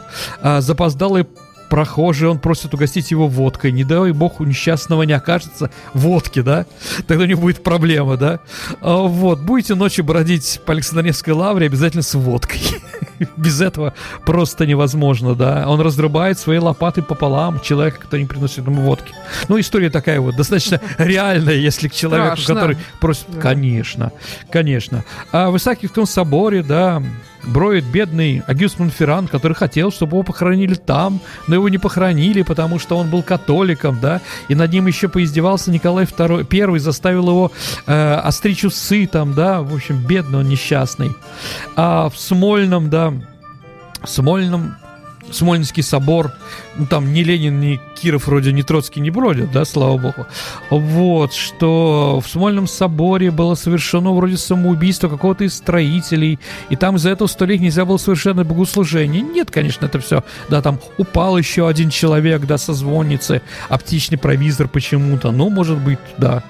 А, 0.42 0.60
запоздалый 0.60 1.26
прохожий, 1.68 2.28
он 2.28 2.38
просит 2.38 2.74
угостить 2.74 3.10
его 3.10 3.28
водкой. 3.28 3.72
Не 3.72 3.84
дай 3.84 4.12
бог 4.12 4.40
у 4.40 4.44
несчастного 4.44 5.02
не 5.02 5.12
окажется 5.12 5.70
водки, 5.94 6.40
да? 6.42 6.66
Тогда 7.06 7.24
у 7.24 7.26
него 7.26 7.42
будет 7.42 7.62
проблема, 7.62 8.16
да? 8.16 8.40
А, 8.80 9.02
вот, 9.02 9.40
будете 9.40 9.74
ночью 9.74 10.04
бродить 10.04 10.60
по 10.66 10.72
Александровской 10.72 11.32
лавре 11.32 11.66
обязательно 11.66 12.02
с 12.02 12.14
водкой. 12.14 12.60
Без 13.36 13.60
этого 13.60 13.94
просто 14.24 14.66
невозможно, 14.66 15.34
да? 15.34 15.64
Он 15.68 15.80
разрубает 15.80 16.38
свои 16.38 16.58
лопаты 16.58 17.02
пополам 17.02 17.60
человека, 17.60 17.98
кто 18.02 18.16
не 18.16 18.26
приносит 18.26 18.66
ему 18.66 18.82
водки. 18.82 19.12
Ну, 19.48 19.58
история 19.58 19.90
такая 19.90 20.20
вот, 20.20 20.36
достаточно 20.36 20.80
реальная, 20.98 21.54
если 21.54 21.88
к 21.88 21.94
человеку, 21.94 22.36
Страшно. 22.36 22.54
который 22.54 22.76
просит... 23.00 23.24
Да. 23.28 23.40
Конечно, 23.40 24.12
конечно. 24.50 25.04
А 25.32 25.50
в 25.50 25.56
Исаакиевском 25.56 26.06
соборе, 26.06 26.62
да, 26.62 27.02
броет 27.46 27.84
бедный 27.84 28.42
Агюст 28.46 28.78
Монферран, 28.78 29.28
который 29.28 29.54
хотел, 29.54 29.90
чтобы 29.90 30.16
его 30.16 30.22
похоронили 30.22 30.74
там, 30.74 31.20
но 31.46 31.54
его 31.54 31.68
не 31.68 31.78
похоронили, 31.78 32.42
потому 32.42 32.78
что 32.78 32.96
он 32.96 33.08
был 33.10 33.22
католиком, 33.22 33.98
да, 34.00 34.20
и 34.48 34.54
над 34.54 34.72
ним 34.72 34.86
еще 34.86 35.08
поиздевался 35.08 35.70
Николай 35.70 36.04
II, 36.04 36.44
первый 36.44 36.80
заставил 36.80 37.28
его 37.28 37.52
э, 37.86 38.14
остричь 38.14 38.64
усы 38.64 39.06
там, 39.06 39.34
да, 39.34 39.62
в 39.62 39.74
общем, 39.74 39.98
бедный 39.98 40.40
он 40.40 40.48
несчастный. 40.48 41.14
А 41.76 42.08
в 42.08 42.18
Смольном, 42.18 42.90
да, 42.90 43.14
Смольном 44.04 44.76
Смольнинский 45.30 45.82
собор, 45.82 46.32
там 46.90 47.12
ни 47.12 47.20
Ленин, 47.20 47.60
ни 47.60 47.80
Киров 47.94 48.26
вроде 48.26 48.52
ни 48.52 48.62
Троцкий 48.62 49.00
не 49.00 49.10
бродят, 49.10 49.50
да, 49.50 49.64
слава 49.64 49.96
богу. 49.96 50.26
Вот, 50.70 51.32
что 51.32 52.20
в 52.24 52.28
Смольном 52.28 52.66
соборе 52.66 53.30
было 53.30 53.54
совершено 53.54 54.12
вроде 54.12 54.36
самоубийство 54.36 55.08
какого-то 55.08 55.44
из 55.44 55.54
строителей, 55.54 56.38
и 56.68 56.76
там 56.76 56.96
из-за 56.96 57.10
этого 57.10 57.28
сто 57.28 57.44
лет 57.46 57.60
нельзя 57.60 57.84
было 57.84 57.96
совершенно 57.96 58.44
богослужение. 58.44 59.22
Нет, 59.22 59.50
конечно, 59.50 59.86
это 59.86 59.98
все, 59.98 60.22
да, 60.48 60.60
там 60.60 60.78
упал 60.98 61.38
еще 61.38 61.68
один 61.68 61.90
человек, 61.90 62.46
да, 62.46 62.58
со 62.58 62.74
звонницы, 62.74 63.42
оптичный 63.68 64.18
провизор 64.18 64.68
почему-то, 64.68 65.30
ну, 65.30 65.48
может 65.50 65.78
быть, 65.78 65.98
да. 66.18 66.42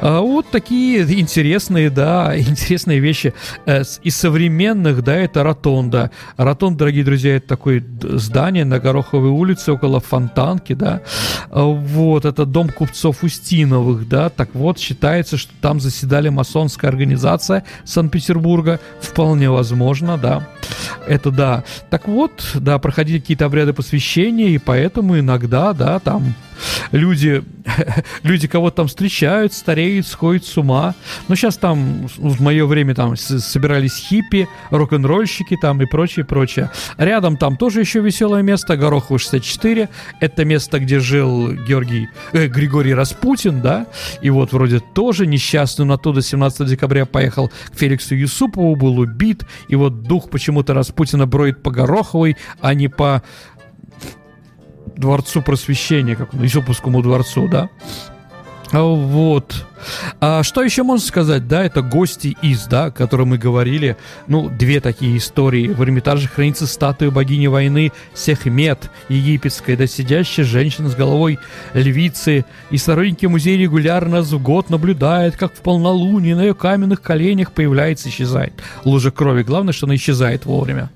А 0.00 0.20
вот 0.20 0.50
такие 0.50 1.02
интересные, 1.20 1.90
да, 1.90 2.38
интересные 2.38 3.00
вещи. 3.00 3.34
Э, 3.66 3.82
из 4.02 4.16
современных, 4.16 5.02
да, 5.02 5.14
это 5.14 5.42
ротонда. 5.42 6.10
Ротонда, 6.36 6.78
дорогие 6.78 7.04
друзья, 7.04 7.36
это 7.36 7.48
такое 7.48 7.84
здание 8.02 8.64
на 8.64 8.78
Гороховой 8.78 9.30
улице 9.30 9.57
около 9.66 10.00
Фонтанки, 10.00 10.74
да, 10.74 11.00
а, 11.50 11.62
вот, 11.64 12.24
это 12.24 12.44
дом 12.44 12.68
купцов 12.68 13.24
Устиновых, 13.24 14.08
да, 14.08 14.28
так 14.28 14.50
вот, 14.54 14.78
считается, 14.78 15.36
что 15.36 15.52
там 15.60 15.80
заседали 15.80 16.28
масонская 16.28 16.90
организация 16.90 17.64
Санкт-Петербурга, 17.84 18.80
вполне 19.00 19.50
возможно, 19.50 20.18
да, 20.18 20.46
это 21.06 21.30
да. 21.30 21.64
Так 21.90 22.06
вот, 22.06 22.32
да, 22.54 22.78
проходили 22.78 23.18
какие-то 23.18 23.46
обряды 23.46 23.72
посвящения, 23.72 24.48
и 24.48 24.58
поэтому 24.58 25.18
иногда, 25.18 25.72
да, 25.72 25.98
там 25.98 26.34
люди, 26.92 27.42
люди 28.22 28.48
кого-то 28.48 28.76
там 28.76 28.88
встречают, 28.88 29.52
стареют, 29.52 30.06
сходят 30.06 30.44
с 30.44 30.56
ума. 30.56 30.94
Но 31.28 31.34
сейчас 31.34 31.56
там 31.56 32.08
в 32.16 32.40
мое 32.40 32.66
время 32.66 32.94
там 32.94 33.16
собирались 33.16 33.96
хиппи, 33.96 34.48
рок-н-ролльщики 34.70 35.56
там 35.60 35.80
и 35.82 35.86
прочее, 35.86 36.24
прочее. 36.24 36.70
Рядом 36.96 37.36
там 37.36 37.56
тоже 37.56 37.80
еще 37.80 38.00
веселое 38.00 38.42
место, 38.42 38.76
Горохово 38.76 39.18
64. 39.18 39.88
Это 40.20 40.44
место, 40.44 40.78
где 40.78 41.00
жил 41.00 41.52
Георгий, 41.52 42.08
э, 42.32 42.46
Григорий 42.46 42.94
Распутин, 42.94 43.60
да, 43.60 43.86
и 44.22 44.30
вот 44.30 44.52
вроде 44.52 44.80
тоже 44.80 45.26
несчастный, 45.26 45.84
он 45.84 45.92
оттуда 45.92 46.22
17 46.22 46.66
декабря 46.66 47.06
поехал 47.06 47.48
к 47.48 47.78
Феликсу 47.78 48.14
Юсупову, 48.14 48.76
был 48.76 48.98
убит, 48.98 49.44
и 49.68 49.76
вот 49.76 50.02
дух 50.02 50.30
почему-то 50.30 50.74
Распутина 50.74 51.26
броет 51.26 51.62
по 51.62 51.70
Гороховой, 51.70 52.36
а 52.60 52.74
не 52.74 52.88
по 52.88 53.22
дворцу 54.98 55.42
просвещения, 55.42 56.16
как 56.16 56.34
он, 56.34 56.42
Юсуповскому 56.42 57.02
дворцу, 57.02 57.48
да. 57.48 57.70
А 58.70 58.82
вот. 58.82 59.66
А 60.20 60.42
что 60.42 60.62
еще 60.62 60.82
можно 60.82 61.06
сказать? 61.06 61.48
Да, 61.48 61.64
это 61.64 61.80
гости 61.80 62.36
из, 62.42 62.66
да, 62.66 62.86
о 62.86 62.90
котором 62.90 63.28
мы 63.28 63.38
говорили. 63.38 63.96
Ну, 64.26 64.50
две 64.50 64.80
такие 64.80 65.16
истории. 65.16 65.68
В 65.68 65.82
Эрмитаже 65.82 66.28
хранится 66.28 66.66
статуя 66.66 67.10
богини 67.10 67.46
войны 67.46 67.92
Сехмет, 68.14 68.90
египетская, 69.08 69.76
да, 69.76 69.86
сидящая 69.86 70.44
женщина 70.44 70.90
с 70.90 70.94
головой 70.94 71.38
львицы. 71.72 72.44
И 72.70 72.76
сторонники 72.76 73.24
музея 73.24 73.56
регулярно 73.56 74.18
раз 74.18 74.32
в 74.32 74.42
год 74.42 74.68
наблюдают, 74.68 75.36
как 75.36 75.54
в 75.54 75.60
полнолуние 75.60 76.36
на 76.36 76.42
ее 76.42 76.54
каменных 76.54 77.00
коленях 77.00 77.52
появляется 77.52 78.08
и 78.08 78.10
исчезает 78.10 78.52
лужа 78.84 79.10
крови. 79.10 79.44
Главное, 79.44 79.72
что 79.72 79.86
она 79.86 79.94
исчезает 79.94 80.44
вовремя. 80.44 80.90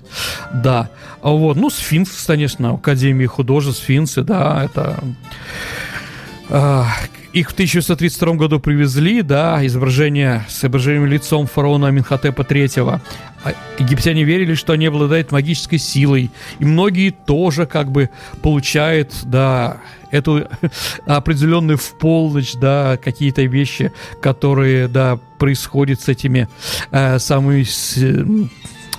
Да. 0.53 0.89
А 1.21 1.29
вот. 1.29 1.57
Ну, 1.57 1.71
сфинкс, 1.71 2.25
конечно, 2.25 2.73
Академии 2.73 3.25
художеств, 3.25 3.81
сфинксы, 3.81 4.21
да, 4.21 4.63
это... 4.63 4.99
Их 7.33 7.49
в 7.49 7.53
1932 7.53 8.35
году 8.35 8.59
привезли, 8.59 9.23
да, 9.23 9.65
изображение 9.65 10.45
с 10.47 10.59
изображением 10.59 11.07
лицом 11.07 11.47
фараона 11.47 11.87
Аминхотепа 11.87 12.43
III. 12.43 13.01
А 13.43 13.53
египтяне 13.79 14.23
верили, 14.23 14.53
что 14.53 14.73
они 14.73 14.85
обладают 14.85 15.31
магической 15.31 15.79
силой, 15.79 16.29
и 16.59 16.65
многие 16.65 17.09
тоже 17.09 17.65
как 17.65 17.91
бы 17.91 18.11
получают, 18.43 19.13
да, 19.23 19.81
эту 20.11 20.47
определенную 21.07 21.79
в 21.79 21.97
полночь, 21.97 22.53
да, 22.53 22.97
какие-то 23.03 23.41
вещи, 23.41 23.91
которые, 24.21 24.87
да, 24.87 25.17
происходят 25.39 26.01
с 26.01 26.09
этими 26.09 26.47
э, 26.91 27.17
самыми 27.17 27.63
с, 27.63 27.97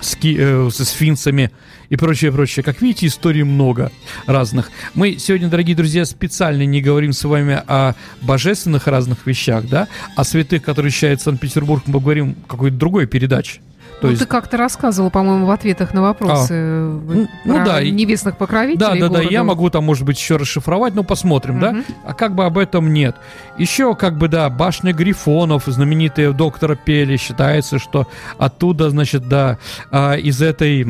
ски, 0.01 0.35
э, 0.37 0.69
со 0.73 0.83
сфинксами 0.83 1.51
и 1.89 1.95
прочее, 1.95 2.31
прочее. 2.31 2.63
Как 2.63 2.81
видите, 2.81 3.07
историй 3.07 3.43
много 3.43 3.91
разных. 4.25 4.71
Мы 4.93 5.17
сегодня, 5.17 5.47
дорогие 5.47 5.75
друзья, 5.75 6.05
специально 6.05 6.65
не 6.65 6.81
говорим 6.81 7.13
с 7.13 7.23
вами 7.23 7.61
о 7.67 7.93
божественных 8.21 8.87
разных 8.87 9.25
вещах, 9.25 9.67
да, 9.67 9.87
о 10.15 10.23
святых, 10.23 10.63
которые 10.63 10.91
считают 10.91 11.21
Санкт-Петербург, 11.21 11.83
мы 11.85 11.99
говорим 11.99 12.35
в 12.35 12.47
какой-то 12.47 12.77
другой 12.77 13.07
передаче. 13.07 13.61
То 14.01 14.07
ну, 14.07 14.09
есть... 14.09 14.21
ты 14.21 14.27
как-то 14.27 14.57
рассказывал, 14.57 15.09
по-моему, 15.09 15.45
в 15.45 15.51
ответах 15.51 15.93
на 15.93 16.01
вопросы 16.01 16.53
а. 16.53 17.01
ну, 17.07 17.27
ну 17.45 17.65
да, 17.65 17.81
небесных 17.81 18.37
покровителей. 18.37 18.79
Да, 18.79 18.95
да, 18.95 19.09
да. 19.09 19.21
Я 19.21 19.43
могу 19.43 19.69
там, 19.69 19.85
может 19.85 20.03
быть, 20.03 20.19
еще 20.19 20.35
расшифровать, 20.35 20.93
но 20.95 21.03
посмотрим, 21.03 21.55
угу. 21.55 21.61
да. 21.61 21.75
А 22.05 22.13
как 22.13 22.35
бы 22.35 22.45
об 22.45 22.57
этом 22.57 22.91
нет. 22.91 23.15
Еще, 23.57 23.95
как 23.95 24.17
бы, 24.17 24.27
да, 24.27 24.49
башня 24.49 24.93
Грифонов, 24.93 25.63
знаменитые 25.65 26.33
доктора 26.33 26.75
Пели, 26.75 27.15
считается, 27.15 27.79
что 27.79 28.07
оттуда, 28.37 28.89
значит, 28.89 29.29
да, 29.29 29.59
а, 29.91 30.15
из 30.15 30.41
этой 30.41 30.85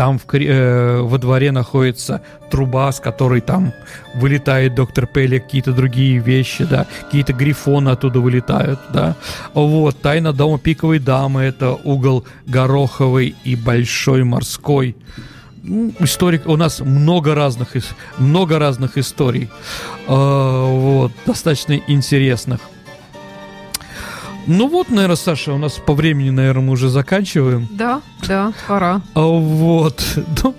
там 0.00 0.18
в, 0.18 0.24
э, 0.32 1.02
во 1.02 1.18
дворе 1.18 1.52
находится 1.52 2.22
труба, 2.50 2.90
с 2.90 3.00
которой 3.00 3.42
там 3.42 3.74
вылетает 4.14 4.74
доктор 4.74 5.06
Пелли, 5.06 5.38
какие-то 5.38 5.72
другие 5.72 6.20
вещи, 6.20 6.64
да, 6.64 6.86
какие-то 7.04 7.34
грифоны 7.34 7.90
оттуда 7.90 8.18
вылетают, 8.20 8.80
да. 8.94 9.14
Вот, 9.52 10.00
тайна 10.00 10.32
дома 10.32 10.58
пиковой 10.58 11.00
дамы, 11.00 11.42
это 11.42 11.72
угол 11.84 12.24
Гороховый 12.46 13.34
и 13.44 13.56
Большой 13.56 14.24
Морской. 14.24 14.96
Историк, 15.98 16.46
у 16.46 16.56
нас 16.56 16.80
много 16.80 17.34
разных, 17.34 17.76
много 18.16 18.58
разных 18.58 18.96
историй, 18.96 19.50
э, 20.08 20.14
вот, 20.14 21.12
достаточно 21.26 21.74
интересных. 21.88 22.60
Ну 24.46 24.68
вот, 24.68 24.90
наверное, 24.90 25.16
Саша, 25.16 25.52
у 25.52 25.58
нас 25.58 25.74
по 25.74 25.94
времени, 25.94 26.30
наверное, 26.30 26.64
мы 26.64 26.72
уже 26.72 26.88
заканчиваем. 26.88 27.68
Да, 27.70 28.00
да, 28.26 28.52
пора. 28.66 29.02
А 29.14 29.22
вот, 29.22 30.18
ну, 30.42 30.54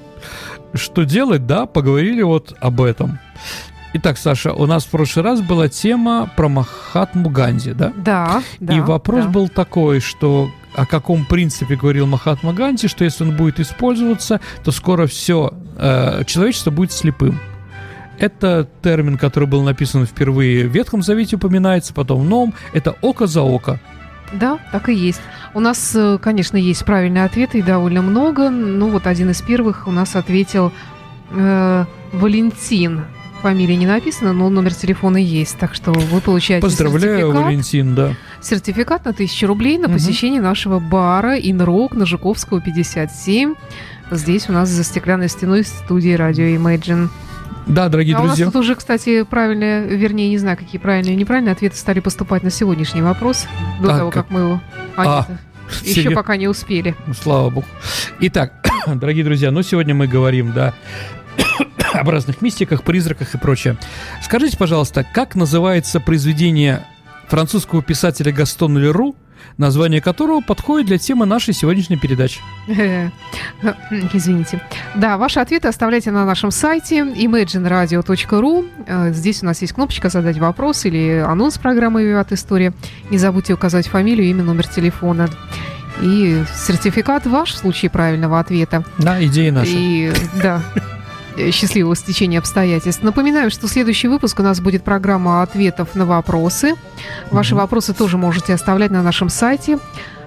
что 0.74 1.04
делать, 1.04 1.46
да, 1.46 1.66
поговорили 1.66 2.22
вот 2.22 2.54
об 2.60 2.82
этом. 2.82 3.20
Итак, 3.94 4.18
Саша, 4.18 4.54
у 4.54 4.66
нас 4.68 4.86
в 4.86 4.90
прошлый 4.90 5.26
раз 5.26 5.42
была 5.42 5.68
тема 5.68 6.32
про 6.38 6.48
Махатму 6.48 7.30
Ганди, 7.30 7.74
да? 7.74 7.92
Да, 7.98 8.42
да. 8.60 8.74
И 8.74 8.80
вопрос 8.80 9.26
да. 9.26 9.32
был 9.32 9.50
такой, 9.50 10.00
что 10.00 10.50
о 10.74 10.86
каком 10.86 11.26
принципе 11.26 11.76
говорил 11.76 12.08
Махатма 12.08 12.54
Ганди, 12.54 12.88
что 12.88 13.04
если 13.04 13.26
он 13.26 13.36
будет 13.36 13.60
использоваться, 13.60 14.40
то 14.64 14.72
скоро 14.72 15.08
все 15.08 15.54
э, 15.78 16.24
человечество 16.26 16.72
будет 16.72 16.94
слепым. 16.94 17.40
Это 18.22 18.68
термин, 18.84 19.18
который 19.18 19.48
был 19.48 19.64
написан 19.64 20.06
впервые 20.06 20.68
в 20.68 20.72
Ветхом 20.72 21.02
Завете, 21.02 21.38
упоминается, 21.38 21.92
потом 21.92 22.22
в 22.22 22.24
Новом. 22.24 22.54
Это 22.72 22.96
око 23.02 23.26
за 23.26 23.42
око. 23.42 23.80
Да, 24.32 24.60
так 24.72 24.90
и 24.90 24.94
есть. 24.94 25.22
У 25.56 25.60
нас, 25.60 25.94
э, 25.96 26.20
конечно, 26.22 26.56
есть 26.56 26.86
правильные 26.86 27.26
ответы 27.26 27.58
и 27.58 27.62
довольно 27.64 28.04
много. 28.04 28.52
Ну 28.52 28.90
вот 28.90 29.08
один 29.08 29.32
из 29.32 29.42
первых 29.42 29.88
у 29.88 29.92
нас 29.92 30.16
ответил 30.16 30.72
э, 31.32 31.86
Валентин. 32.14 33.06
Фамилия 33.42 33.76
не 33.76 33.88
написана, 33.88 34.34
но 34.34 34.50
номер 34.50 34.76
телефона 34.76 35.18
есть. 35.18 35.58
Так 35.58 35.74
что 35.74 35.92
вы 35.92 36.22
получаете 36.22 36.62
Поздравляю, 36.62 37.22
сертификат, 37.22 37.44
Валентин, 37.44 37.96
да. 37.96 38.14
Сертификат 38.40 39.06
на 39.06 39.12
1000 39.12 39.48
рублей 39.48 39.80
на 39.80 39.88
угу. 39.88 39.94
посещение 39.94 40.42
нашего 40.42 40.78
бара 40.78 41.38
Инрок 41.38 41.96
на 41.96 42.06
Жуковского 42.06 42.62
57. 42.62 43.56
Здесь 44.12 44.48
у 44.48 44.52
нас 44.52 44.70
за 44.70 44.84
стеклянной 44.84 45.28
стеной 45.28 45.64
студии 45.64 46.14
радио 46.14 46.46
Imagine. 46.46 47.10
Да, 47.68 47.90
дорогие 47.90 48.16
а 48.16 48.22
друзья. 48.22 48.46
у 48.46 48.48
нас 48.48 48.54
тут 48.54 48.62
уже, 48.62 48.76
кстати, 48.76 49.24
правильные, 49.24 49.88
вернее, 49.88 50.30
не 50.30 50.38
знаю, 50.38 50.58
какие 50.58 50.80
правильные 50.80 51.14
и 51.14 51.18
неправильные 51.18 51.54
ответы 51.54 51.78
стали 51.78 52.00
поступать 52.00 52.44
на 52.44 52.50
сегодняшний 52.50 53.02
вопрос, 53.02 53.48
до 53.82 53.94
а, 53.94 53.98
того, 53.98 54.12
как, 54.12 54.26
как 54.26 54.32
мы 54.32 54.40
его... 54.42 54.62
А, 54.96 55.20
а, 55.20 55.28
еще 55.84 56.04
себе... 56.04 56.16
пока 56.16 56.36
не 56.38 56.48
успели. 56.48 56.96
Ну, 57.08 57.14
слава 57.14 57.50
богу. 57.50 57.68
Итак, 58.20 58.54
дорогие 58.88 59.24
друзья, 59.24 59.52
ну 59.52 59.62
сегодня 59.62 59.96
мы 59.96 60.08
говорим, 60.08 60.54
да, 60.54 60.74
об 61.94 62.10
разных 62.10 62.42
мистиках, 62.42 62.84
призраках 62.84 63.34
и 63.36 63.38
прочее. 63.38 63.78
Скажите, 64.22 64.58
пожалуйста, 64.58 65.06
как 65.14 65.36
называется 65.36 66.00
произведение 66.00 66.86
французского 67.28 67.82
писателя 67.82 68.32
Гастона 68.32 68.78
Леру– 68.78 69.16
название 69.58 70.02
которого 70.02 70.42
подходит 70.42 70.88
для 70.88 70.98
темы 70.98 71.26
нашей 71.26 71.54
сегодняшней 71.54 71.98
передачи. 71.98 72.40
Извините. 74.14 74.62
Да, 74.96 75.18
ваши 75.18 75.40
ответы 75.40 75.68
оставляйте 75.68 76.12
на 76.12 76.26
нашем 76.26 76.52
сайте 76.52 77.00
imagineradio.ru. 77.00 78.70
Э, 78.88 79.14
здесь 79.14 79.44
у 79.44 79.46
нас 79.46 79.62
есть 79.62 79.74
кнопочка 79.74 80.10
«Задать 80.10 80.38
вопрос» 80.38 80.86
или 80.86 81.24
анонс 81.26 81.58
программы 81.58 82.04
«Виват 82.04 82.32
История». 82.32 82.74
Не 83.10 83.18
забудьте 83.18 83.54
указать 83.54 83.88
фамилию, 83.88 84.30
имя, 84.30 84.44
номер 84.44 84.68
телефона. 84.68 85.30
И 86.02 86.44
сертификат 86.56 87.28
ваш 87.28 87.54
в 87.54 87.58
случае 87.58 87.92
правильного 87.92 88.40
ответа. 88.40 88.84
Да, 88.98 89.24
идея 89.24 89.52
наша. 89.52 89.72
И, 89.72 90.12
да, 90.42 90.62
счастливого 91.52 91.96
стечения 91.96 92.40
обстоятельств. 92.40 93.04
Напоминаю, 93.04 93.52
что 93.52 93.68
следующий 93.68 94.08
выпуск 94.08 94.40
у 94.40 94.44
нас 94.44 94.60
будет 94.60 94.84
программа 94.84 95.42
ответов 95.42 95.96
на 95.96 96.06
вопросы. 96.06 96.76
Ваши 97.30 97.54
mm-hmm. 97.54 97.58
вопросы 97.58 97.94
тоже 97.94 98.18
можете 98.18 98.54
оставлять 98.54 98.92
на 98.92 99.04
нашем 99.04 99.30
сайте. 99.30 99.80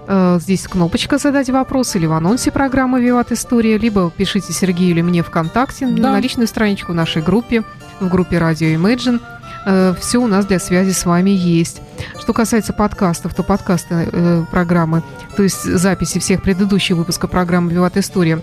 Э, 0.07 0.39
здесь 0.41 0.67
кнопочка 0.67 1.19
«Задать 1.19 1.51
вопрос» 1.51 1.97
или 1.97 2.07
в 2.07 2.13
анонсе 2.13 2.51
программы 2.51 3.01
«Виват 3.03 3.33
История», 3.33 3.79
либо 3.79 4.11
пишите 4.11 4.53
Сергею 4.53 4.91
или 4.91 5.03
мне 5.03 5.23
ВКонтакте 5.23 5.87
да. 5.87 6.13
на 6.13 6.21
личную 6.21 6.47
страничку 6.47 6.93
в 6.93 6.95
нашей 6.95 7.23
группе, 7.23 7.63
в 8.01 8.09
группе 8.09 8.39
«Радио 8.39 8.69
Imagine». 8.69 9.21
Э, 9.67 9.95
Все 9.99 10.19
у 10.19 10.27
нас 10.27 10.47
для 10.47 10.59
связи 10.59 10.91
с 10.91 11.07
вами 11.07 11.31
есть. 11.31 11.81
Что 12.19 12.33
касается 12.33 12.73
подкастов, 12.73 13.35
то 13.35 13.43
подкасты 13.43 14.09
э, 14.11 14.45
программы, 14.51 15.03
то 15.37 15.43
есть 15.43 15.63
записи 15.63 16.19
всех 16.19 16.43
предыдущих 16.43 16.97
выпусков 16.97 17.31
программы 17.31 17.73
«Виват 17.73 17.97
История» 17.97 18.43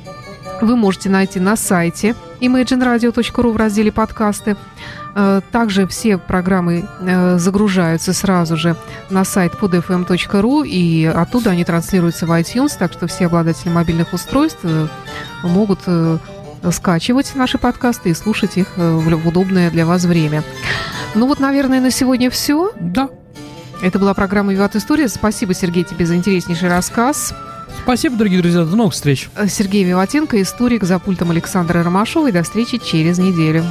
вы 0.62 0.76
можете 0.76 1.10
найти 1.10 1.40
на 1.40 1.56
сайте 1.56 2.16
imagineradio.ru 2.40 3.52
в 3.52 3.58
разделе 3.58 3.92
«Подкасты». 3.92 4.56
Э, 5.14 5.42
также 5.52 5.88
все 5.88 6.18
программы 6.18 6.88
э, 7.02 7.38
загружаются 7.38 8.14
сразу 8.14 8.56
же 8.56 8.76
на 9.10 9.26
сайт 9.26 9.54
podfm.ru, 9.54 10.68
и 10.68 11.06
оттуда 11.06 11.52
они 11.52 11.66
транслируются 11.66 12.26
в 12.26 12.32
iTunes, 12.32 12.78
так 12.78 12.94
что 12.94 13.08
все 13.08 13.26
обладатели 13.26 13.70
мобильных 13.70 14.14
устройств 14.14 14.60
э, 14.64 14.88
могут 15.44 15.80
скачивать 16.72 17.34
наши 17.34 17.58
подкасты 17.58 18.12
и 18.12 18.14
слушать 18.14 18.56
их 18.56 18.78
в 18.78 19.28
удобное 19.28 19.72
для 19.72 19.86
вас 19.86 20.06
время. 20.06 20.44
Ну 21.16 21.26
вот, 21.26 21.40
наверное, 21.40 21.82
на 21.82 21.90
сегодня 21.90 22.30
все. 22.30 22.72
Да. 22.80 23.10
Это 23.82 23.98
была 23.98 24.14
программа 24.14 24.54
«Виват 24.54 24.76
История». 24.76 25.08
Спасибо, 25.08 25.56
Сергей, 25.56 25.84
тебе 25.84 26.06
за 26.06 26.16
интереснейший 26.16 26.70
рассказ. 26.70 27.34
Спасибо, 27.84 28.16
дорогие 28.16 28.42
друзья. 28.42 28.64
До 28.64 28.76
новых 28.76 28.94
встреч. 28.94 29.30
Сергей 29.48 29.84
Виватенко, 29.84 30.42
историк 30.42 30.84
за 30.84 31.00
пультом 31.00 31.32
Александра 31.32 31.84
Ромашова. 31.84 32.30
И 32.30 32.32
до 32.32 32.44
встречи 32.44 32.78
через 32.78 33.18
неделю. 33.18 33.64